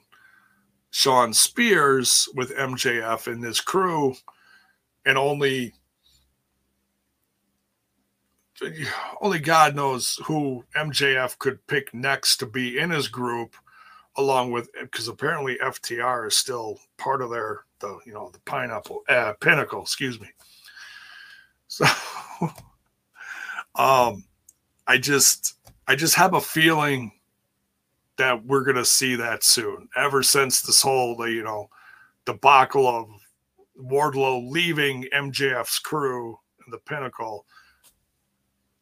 [0.91, 4.15] Shawn Spears, with MJF and his crew,
[5.05, 5.73] and only
[9.21, 13.55] only God knows who MJF could pick next to be in his group,
[14.15, 19.03] along with because apparently FTR is still part of their the you know the pineapple
[19.09, 19.81] uh, pinnacle.
[19.81, 20.27] Excuse me.
[21.67, 21.87] So,
[23.75, 24.23] um,
[24.87, 25.55] I just
[25.87, 27.11] I just have a feeling
[28.17, 29.87] that we're gonna see that soon.
[29.95, 31.69] Ever since this whole you know
[32.25, 33.09] debacle of
[33.79, 37.45] Wardlow leaving MJF's crew and the pinnacle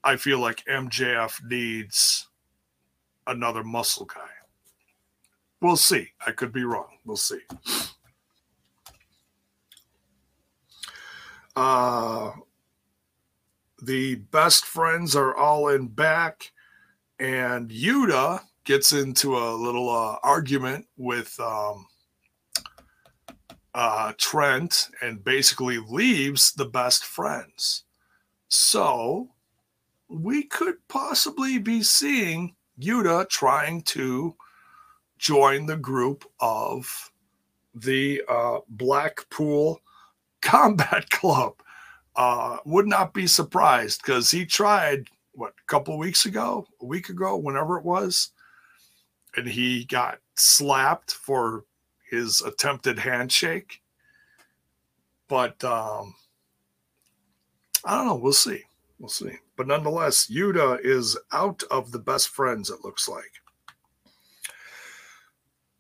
[0.04, 2.28] I feel like MJF needs
[3.28, 4.30] another muscle guy.
[5.62, 6.10] We'll see.
[6.26, 6.98] I could be wrong.
[7.06, 7.40] We'll see.
[11.56, 12.32] Uh,
[13.82, 16.52] the best friends are all in back,
[17.20, 21.88] and Yuta gets into a little uh, argument with um,
[23.74, 27.84] uh, Trent and basically leaves the best friends.
[28.48, 29.30] So
[30.10, 34.36] we could possibly be seeing Yuta trying to
[35.18, 37.12] join the group of
[37.74, 39.82] the uh, Blackpool
[40.42, 41.56] Combat Club.
[42.24, 47.10] Uh, would not be surprised because he tried what a couple weeks ago, a week
[47.10, 48.30] ago, whenever it was,
[49.36, 51.66] and he got slapped for
[52.12, 53.82] his attempted handshake.
[55.28, 56.14] But um,
[57.84, 58.18] I don't know.
[58.18, 58.66] We'll see.
[59.00, 59.32] We'll see.
[59.56, 63.32] But nonetheless, Yuta is out of the best friends, it looks like.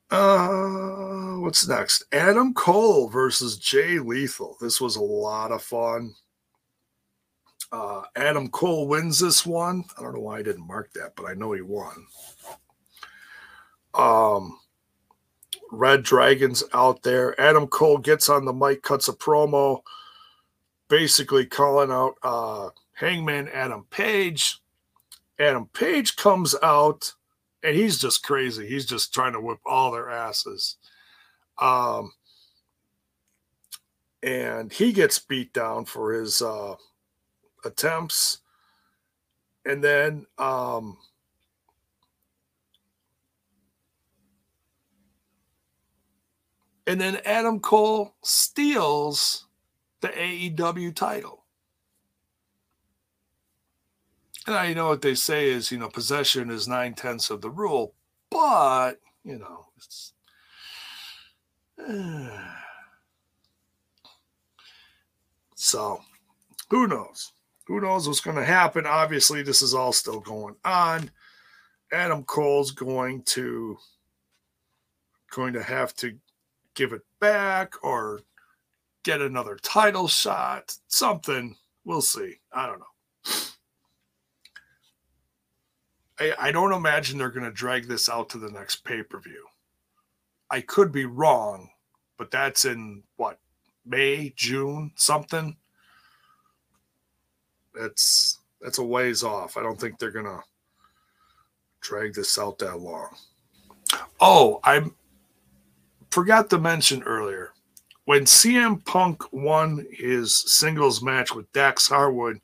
[0.09, 2.03] Uh, what's next?
[2.11, 4.57] Adam Cole versus Jay Lethal.
[4.59, 6.15] This was a lot of fun.
[7.71, 9.85] Uh, Adam Cole wins this one.
[9.97, 12.05] I don't know why I didn't mark that, but I know he won.
[13.93, 14.59] Um,
[15.71, 17.39] Red Dragons out there.
[17.39, 19.81] Adam Cole gets on the mic, cuts a promo,
[20.89, 24.59] basically calling out uh, Hangman Adam Page.
[25.39, 27.13] Adam Page comes out
[27.63, 28.67] and he's just crazy.
[28.67, 30.77] He's just trying to whip all their asses.
[31.59, 32.11] Um,
[34.23, 36.75] and he gets beat down for his uh,
[37.65, 38.39] attempts.
[39.65, 40.97] And then um,
[46.87, 49.45] and then Adam Cole steals
[50.01, 51.41] the AEW title.
[54.47, 57.49] And I know what they say is, you know, possession is nine tenths of the
[57.49, 57.93] rule,
[58.29, 60.13] but, you know, it's.
[65.55, 66.01] so,
[66.69, 67.33] who knows?
[67.67, 68.85] Who knows what's going to happen?
[68.85, 71.11] Obviously, this is all still going on.
[71.91, 73.77] Adam Cole's going to
[75.31, 76.17] going to have to
[76.75, 78.21] give it back or
[79.03, 81.55] get another title shot, something.
[81.85, 82.39] We'll see.
[82.51, 82.85] I don't know.
[86.19, 89.19] I, I don't imagine they're going to drag this out to the next pay per
[89.19, 89.45] view.
[90.49, 91.69] I could be wrong,
[92.17, 93.39] but that's in what
[93.85, 95.57] May, June, something.
[97.73, 99.57] That's that's a ways off.
[99.57, 100.41] I don't think they're gonna
[101.81, 103.09] drag this out that long.
[104.19, 104.83] Oh, I
[106.11, 107.53] forgot to mention earlier
[108.05, 112.39] when CM Punk won his singles match with Dax Harwood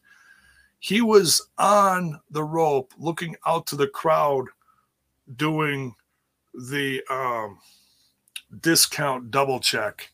[0.79, 4.45] he was on the rope looking out to the crowd
[5.35, 5.95] doing
[6.53, 7.59] the um,
[8.61, 10.09] discount double check.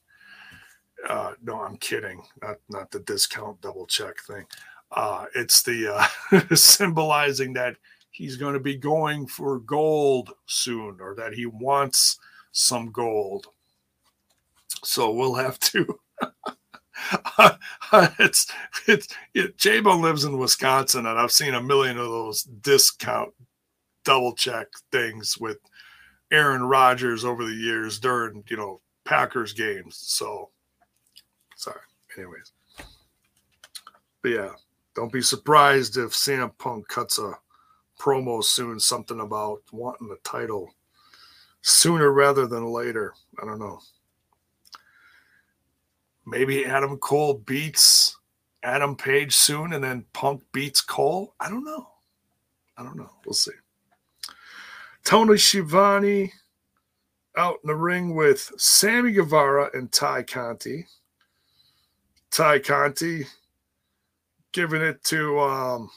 [1.08, 2.24] Uh, no, I'm kidding.
[2.42, 4.46] Not not the discount double check thing.
[4.94, 7.76] Uh, it's the uh, symbolizing that
[8.12, 12.20] he's going to be going for gold soon, or that he wants
[12.52, 13.48] some gold.
[14.84, 16.00] So we'll have to
[18.20, 18.52] it's
[18.88, 23.34] it's it, Jabo lives in Wisconsin, and I've seen a million of those discount
[24.04, 25.58] double check things with
[26.32, 29.98] Aaron Rodgers over the years during you know Packers games.
[30.02, 30.50] So
[31.56, 31.80] sorry.
[32.18, 32.52] Anyways,
[34.22, 34.50] but yeah,
[34.96, 37.34] don't be surprised if CM Punk cuts a
[38.00, 40.74] promo soon, something about wanting the title
[41.62, 43.14] sooner rather than later.
[43.42, 43.80] I don't know.
[46.26, 48.18] Maybe Adam Cole beats
[48.62, 51.34] Adam Page soon and then Punk beats Cole.
[51.40, 51.88] I don't know.
[52.78, 53.10] I don't know.
[53.26, 53.52] We'll see.
[55.04, 56.32] Tony Schiavone
[57.36, 60.86] out in the ring with Sammy Guevara and Tay Conti.
[62.32, 63.26] Tay Conti
[64.54, 65.90] giving it to um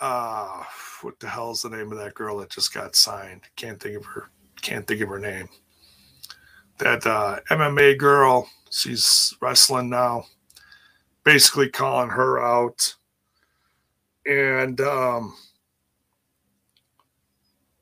[0.00, 0.62] uh
[1.02, 3.42] what the hell's the name of that girl that just got signed?
[3.56, 4.30] Can't think of her
[4.60, 5.48] can't think of her name
[6.80, 10.24] that uh, MMA girl, she's wrestling now,
[11.24, 12.94] basically calling her out.
[14.26, 15.34] And um,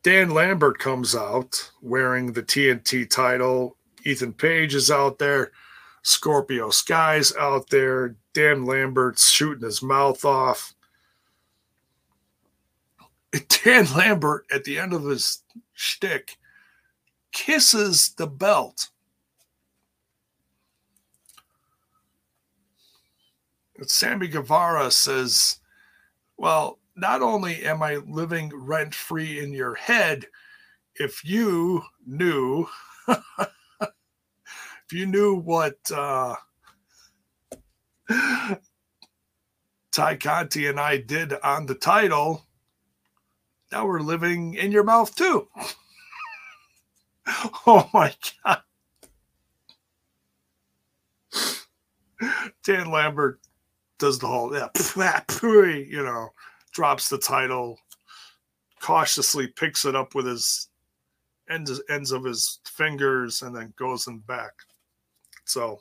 [0.02, 3.76] Dan Lambert comes out wearing the TNT title.
[4.04, 5.52] Ethan Page is out there.
[6.02, 8.16] Scorpio Sky's out there.
[8.38, 10.72] Dan Lambert's shooting his mouth off.
[13.64, 16.36] Dan Lambert, at the end of his shtick,
[17.32, 18.90] kisses the belt.
[23.76, 25.58] And Sammy Guevara says,
[26.36, 30.26] Well, not only am I living rent free in your head,
[30.94, 32.68] if you knew,
[33.08, 36.36] if you knew what uh,
[39.92, 42.46] Tay Conti and I did on the title.
[43.70, 45.48] Now we're living in your mouth too.
[47.66, 48.62] oh my God.
[52.64, 53.40] Dan Lambert
[53.98, 54.68] does the whole, yeah,
[55.88, 56.30] you know,
[56.72, 57.78] drops the title,
[58.80, 60.68] cautiously picks it up with his
[61.50, 64.52] ends, ends of his fingers, and then goes in back.
[65.44, 65.80] So,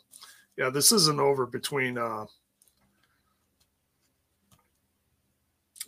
[0.57, 2.25] yeah, this isn't over between uh,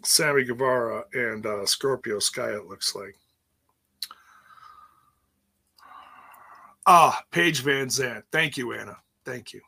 [0.03, 3.15] Sammy Guevara and uh, Scorpio Sky, it looks like.
[6.85, 8.23] Ah, Paige VanZant.
[8.31, 8.97] Thank you, Anna.
[9.25, 9.61] Thank you.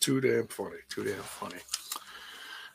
[0.00, 0.78] Too damn funny.
[0.88, 1.58] Too damn funny.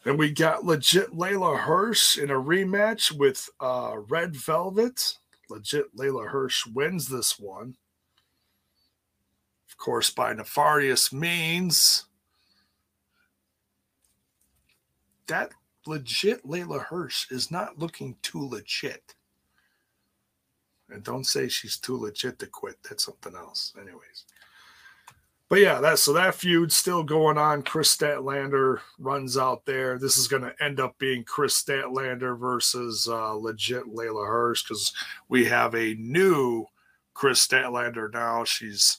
[0.06, 5.18] And we got legit Leyla Hirsch in a rematch with uh, Red Velvet.
[5.50, 7.76] Legit Leyla Hirsch wins this one.
[9.70, 12.06] Of course, by nefarious means.
[15.28, 15.52] That
[15.86, 19.16] legit Leyla Hirsch is not looking too legit.
[20.90, 22.78] And don't say she's too legit to quit.
[22.84, 23.74] That's something else.
[23.78, 24.26] Anyways
[25.50, 27.64] but yeah, that so that feud's still going on.
[27.64, 29.98] Kris Statlander runs out there.
[29.98, 34.94] This is going to end up being Kris Statlander versus uh, legit Leyla Hirsch because
[35.30, 36.66] we have a new
[37.14, 38.44] Kris Statlander now.
[38.44, 38.98] She's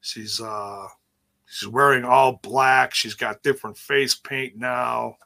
[0.00, 0.86] she's uh
[1.46, 2.94] she's wearing all black.
[2.94, 5.16] She's got different face paint now.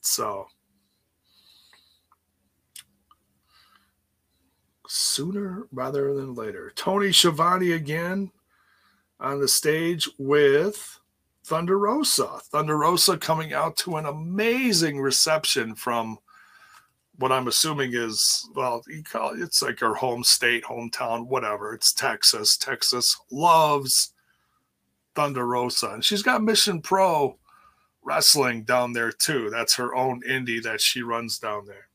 [0.00, 0.46] So
[4.88, 6.72] sooner rather than later.
[6.74, 8.32] Tony Schiavone again
[9.20, 10.98] on the stage with
[11.44, 12.40] Thunder Rosa.
[12.44, 16.18] Thunder Rosa coming out to an amazing reception from
[17.18, 21.74] what I'm assuming is well, you call it, it's like her home state, hometown, whatever.
[21.74, 22.56] It's Texas.
[22.56, 24.12] Texas loves
[25.14, 27.36] Thunder Rosa, and she's got Mission Pro
[28.02, 29.50] wrestling down there too.
[29.50, 31.88] That's her own indie that she runs down there.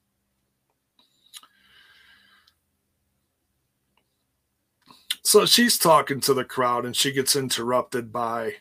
[5.24, 8.56] So she's talking to the crowd and she gets interrupted by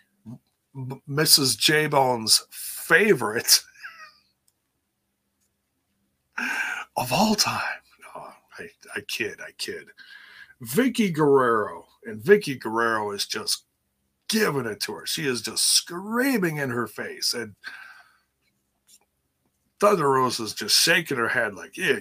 [1.09, 1.59] Mrs.
[1.59, 3.61] J Bone's favorite
[6.97, 7.63] of all time.
[8.15, 8.23] No,
[8.59, 9.87] I, I kid, I kid.
[10.65, 11.87] Vickie Guerrero.
[12.05, 13.65] And Vickie Guerrero is just
[14.29, 15.07] giving it to her.
[15.07, 17.35] She is just screaming in her face.
[17.35, 17.55] And
[19.81, 21.99] Thunder Rosa is just shaking her head like, yeah,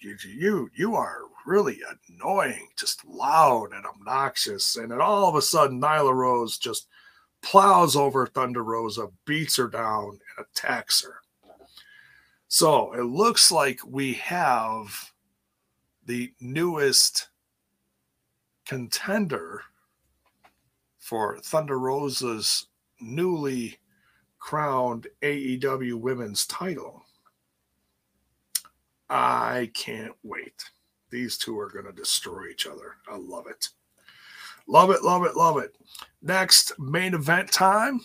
[0.00, 4.76] you, you, you are really annoying, just loud and obnoxious.
[4.76, 6.88] And then all of a sudden, Nyla Rose just
[7.42, 11.16] plows over Thunder Rosa, beats her down, and attacks her.
[12.48, 15.12] So it looks like we have
[16.06, 17.28] the newest
[18.66, 19.62] contender
[20.98, 22.66] for Thunder Rosa's
[23.00, 23.78] newly
[24.38, 27.04] crowned AEW women's title.
[29.08, 30.64] I can't wait.
[31.12, 32.96] These two are going to destroy each other.
[33.06, 33.68] I love it.
[34.66, 35.76] Love it, love it, love it.
[36.22, 38.00] Next, main event time.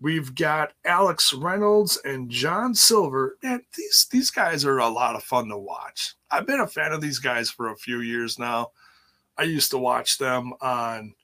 [0.00, 3.38] We've got Alex Reynolds and John Silver.
[3.42, 6.14] And these these guys are a lot of fun to watch.
[6.30, 8.72] I've been a fan of these guys for a few years now.
[9.38, 11.14] I used to watch them on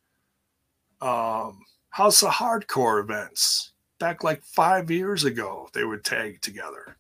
[1.00, 5.68] um, House of Hardcore events back like five years ago.
[5.74, 6.96] They would tag together.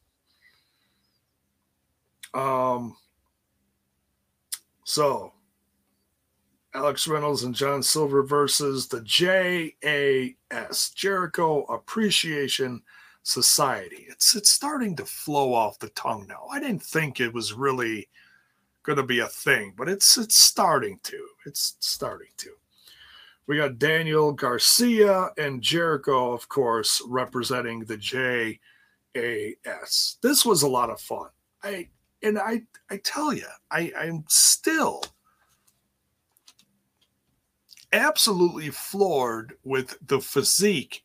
[2.34, 2.96] Um,
[4.84, 5.32] so,
[6.74, 12.82] Alex Reynolds and John Silver versus the JAS Jericho Appreciation
[13.22, 14.06] Society.
[14.08, 16.46] It's it's starting to flow off the tongue now.
[16.50, 18.08] I didn't think it was really
[18.82, 21.24] going to be a thing, but it's it's starting to.
[21.46, 22.50] It's starting to.
[23.46, 28.58] We got Daniel Garcia and Jericho, of course, representing the JAS.
[30.22, 31.28] This was a lot of fun.
[31.62, 31.88] I
[32.22, 35.04] and I I tell you, I I'm still
[37.92, 41.04] absolutely floored with the physique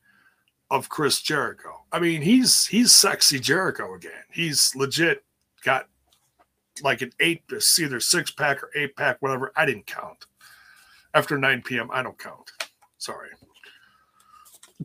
[0.69, 1.83] of Chris Jericho.
[1.91, 4.23] I mean, he's he's sexy Jericho again.
[4.31, 5.23] He's legit
[5.63, 5.87] got
[6.83, 7.43] like an eight,
[7.79, 9.51] either six pack or eight pack, whatever.
[9.55, 10.25] I didn't count.
[11.13, 12.51] After 9 p.m., I don't count.
[12.97, 13.29] Sorry.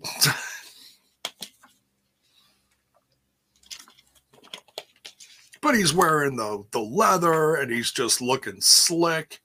[5.62, 9.40] but he's wearing the the leather and he's just looking slick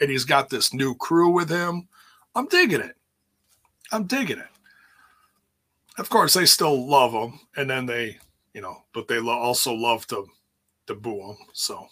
[0.00, 1.88] and he's got this new crew with him
[2.34, 2.96] i'm digging it
[3.92, 4.48] i'm digging it
[5.98, 8.18] of course they still love him and then they
[8.54, 10.26] you know but they also love to
[10.86, 11.86] to boo him so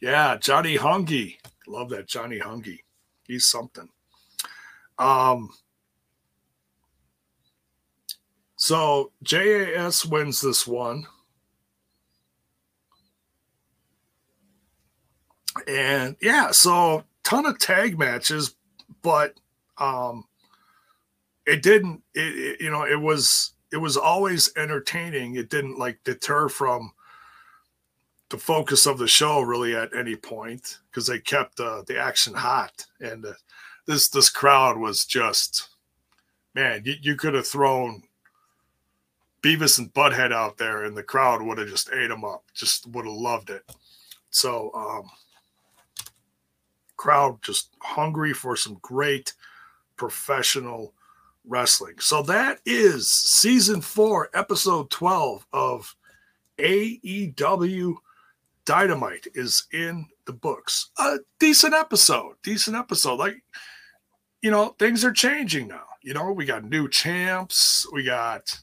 [0.00, 1.36] Yeah, Johnny Hungy.
[1.66, 2.80] Love that Johnny Hungy.
[3.24, 3.88] He's something.
[4.98, 5.50] Um,
[8.56, 11.06] so JAS wins this one.
[15.66, 18.54] And yeah, so ton of tag matches,
[19.02, 19.34] but
[19.78, 20.24] um
[21.46, 25.36] it didn't it, it, you know, it was it was always entertaining.
[25.36, 26.92] It didn't like deter from
[28.28, 32.34] the focus of the show really at any point because they kept uh, the action
[32.34, 33.32] hot and uh,
[33.86, 35.68] this this crowd was just
[36.54, 38.02] man you, you could have thrown
[39.42, 42.86] beavis and butthead out there and the crowd would have just ate them up just
[42.88, 43.62] would have loved it
[44.30, 45.08] so um
[46.96, 49.32] crowd just hungry for some great
[49.96, 50.92] professional
[51.46, 55.94] wrestling so that is season four episode 12 of
[56.58, 57.96] aew
[58.66, 60.90] Dynamite is in the books.
[60.98, 63.14] A decent episode, decent episode.
[63.14, 63.42] Like,
[64.42, 65.84] you know, things are changing now.
[66.02, 68.58] You know, we got new champs, we got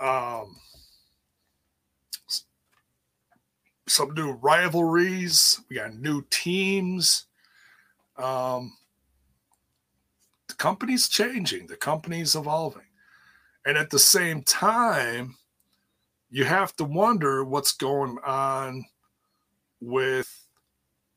[0.00, 0.56] um
[3.88, 7.26] some new rivalries, we got new teams.
[8.16, 8.74] Um
[10.48, 12.82] the company's changing, the company's evolving.
[13.66, 15.36] And at the same time,
[16.30, 18.84] you have to wonder what's going on
[19.80, 20.46] with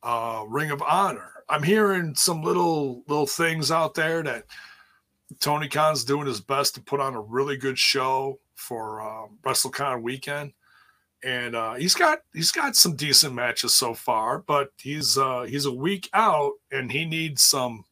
[0.03, 1.31] uh, Ring of Honor.
[1.49, 4.45] I'm hearing some little little things out there that
[5.39, 10.01] Tony Khan's doing his best to put on a really good show for uh, WrestleCon
[10.01, 10.53] weekend,
[11.23, 14.39] and uh, he's got he's got some decent matches so far.
[14.39, 17.85] But he's uh, he's a week out, and he needs some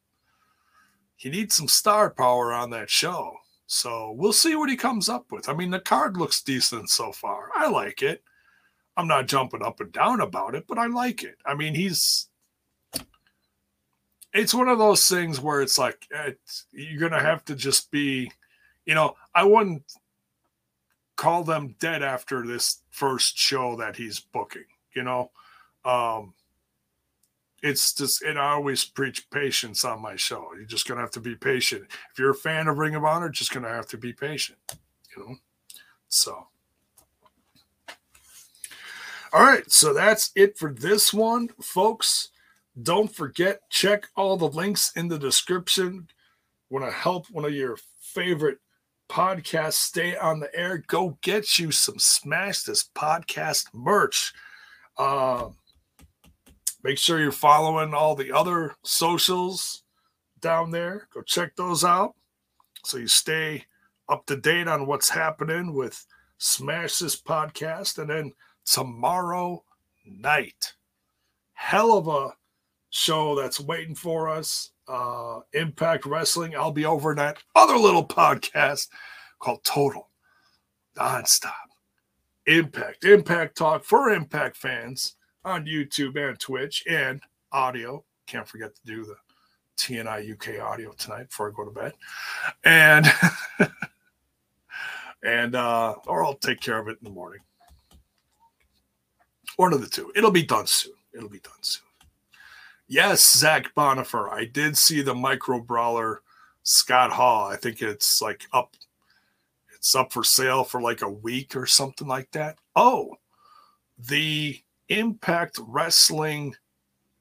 [1.16, 3.34] he needs some star power on that show.
[3.66, 5.48] So we'll see what he comes up with.
[5.48, 7.50] I mean, the card looks decent so far.
[7.54, 8.24] I like it.
[8.96, 11.36] I'm not jumping up and down about it, but I like it.
[11.46, 12.28] I mean, he's.
[14.32, 18.30] It's one of those things where it's like it's, you're gonna have to just be,
[18.86, 19.82] you know, I wouldn't
[21.20, 24.64] call them dead after this first show that he's booking.
[24.94, 25.30] You know,
[25.84, 26.32] um,
[27.62, 30.48] it's just and I always preach patience on my show.
[30.56, 31.84] You're just gonna have to be patient.
[32.10, 34.58] If you're a fan of Ring of Honor, just gonna have to be patient.
[35.14, 35.34] You know,
[36.08, 36.46] so.
[39.32, 42.30] All right, so that's it for this one, folks.
[42.82, 46.08] Don't forget, check all the links in the description.
[46.70, 48.58] Want to help one of your favorite
[49.10, 50.84] podcasts stay on the air?
[50.86, 54.32] Go get you some Smash This Podcast merch.
[54.96, 55.48] Uh,
[56.82, 59.82] Make sure you're following all the other socials
[60.40, 61.08] down there.
[61.12, 62.14] Go check those out
[62.84, 63.66] so you stay
[64.08, 66.06] up to date on what's happening with
[66.38, 67.98] Smash This Podcast.
[67.98, 68.32] And then
[68.64, 69.62] tomorrow
[70.06, 70.72] night,
[71.52, 72.34] hell of a
[72.88, 74.70] show that's waiting for us.
[74.90, 76.56] Uh, Impact Wrestling.
[76.56, 78.88] I'll be over in that other little podcast
[79.38, 80.08] called Total
[80.96, 81.52] Nonstop
[82.46, 83.04] Impact.
[83.04, 85.14] Impact Talk for Impact fans
[85.44, 87.20] on YouTube and Twitch and
[87.52, 88.04] audio.
[88.26, 89.14] Can't forget to do the
[89.78, 91.92] TNI UK audio tonight before I go to bed.
[92.64, 93.06] And
[95.22, 97.40] and uh or I'll take care of it in the morning.
[99.56, 100.12] One of the two.
[100.16, 100.94] It'll be done soon.
[101.14, 101.89] It'll be done soon.
[102.90, 104.28] Yes, Zach Bonifer.
[104.32, 106.22] I did see the micro brawler
[106.64, 107.46] Scott Hall.
[107.46, 108.74] I think it's like up
[109.72, 112.58] it's up for sale for like a week or something like that.
[112.74, 113.14] Oh,
[113.96, 116.56] the Impact Wrestling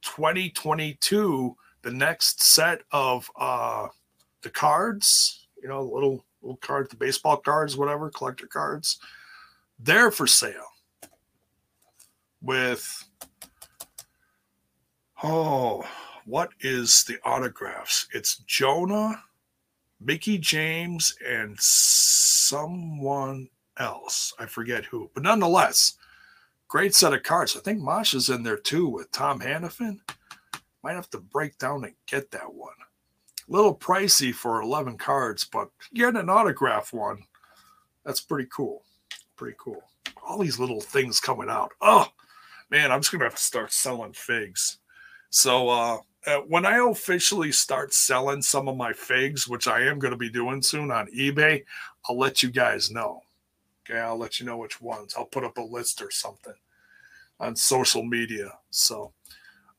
[0.02, 3.90] 2022, the next set of uh
[4.42, 8.98] the cards, you know, little little cards, the baseball cards, whatever, collector cards,
[9.78, 10.66] they're for sale.
[12.42, 13.09] With
[15.24, 15.86] oh,
[16.26, 18.08] what is the autographs?
[18.14, 19.24] It's Jonah,
[20.00, 24.34] Mickie James, and someone else.
[24.40, 25.98] I forget who, but nonetheless,
[26.70, 27.58] Great set of cards.
[27.58, 30.02] I think Masha's in there too with Tom Hannifan.
[30.84, 32.76] Might have to break down and get that one.
[33.48, 37.24] Little pricey for 11 cards, but get an autograph one.
[38.06, 38.84] That's pretty cool.
[39.36, 39.82] Pretty cool.
[40.24, 41.72] All these little things coming out.
[41.82, 42.06] Oh,
[42.70, 44.78] man, I'm just going to have to start selling figs.
[45.30, 50.00] So, uh, uh, when I officially start selling some of my figs, which I am
[50.00, 51.64] going to be doing soon on eBay,
[52.08, 53.22] I'll let you guys know.
[53.90, 55.16] Okay, I'll let you know which ones.
[55.18, 56.54] I'll put up a list or something
[57.40, 58.52] on social media.
[58.70, 59.14] So,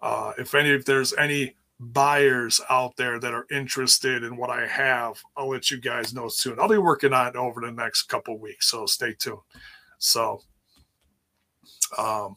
[0.01, 4.66] uh, if any, if there's any buyers out there that are interested in what I
[4.66, 6.59] have, I'll let you guys know soon.
[6.59, 9.38] I'll be working on it over the next couple weeks, so stay tuned.
[9.98, 10.42] So,
[11.98, 12.36] um,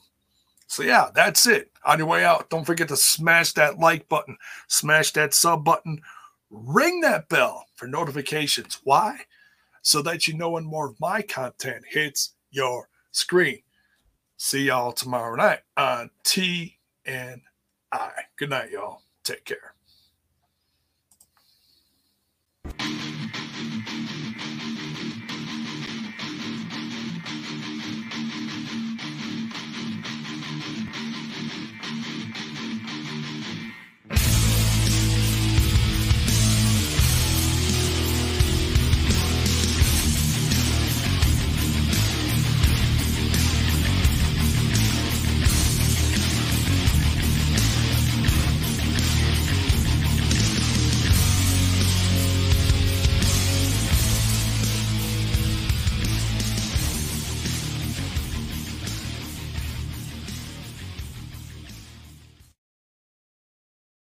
[0.73, 1.69] so yeah, that's it.
[1.85, 6.01] On your way out, don't forget to smash that like button, smash that sub button,
[6.49, 8.79] ring that bell for notifications.
[8.83, 9.19] Why?
[9.83, 13.59] So that you know when more of my content hits your screen.
[14.37, 17.41] See y'all tomorrow night on T and
[17.91, 18.09] I.
[18.35, 19.03] Good night, y'all.
[19.23, 19.75] Take care.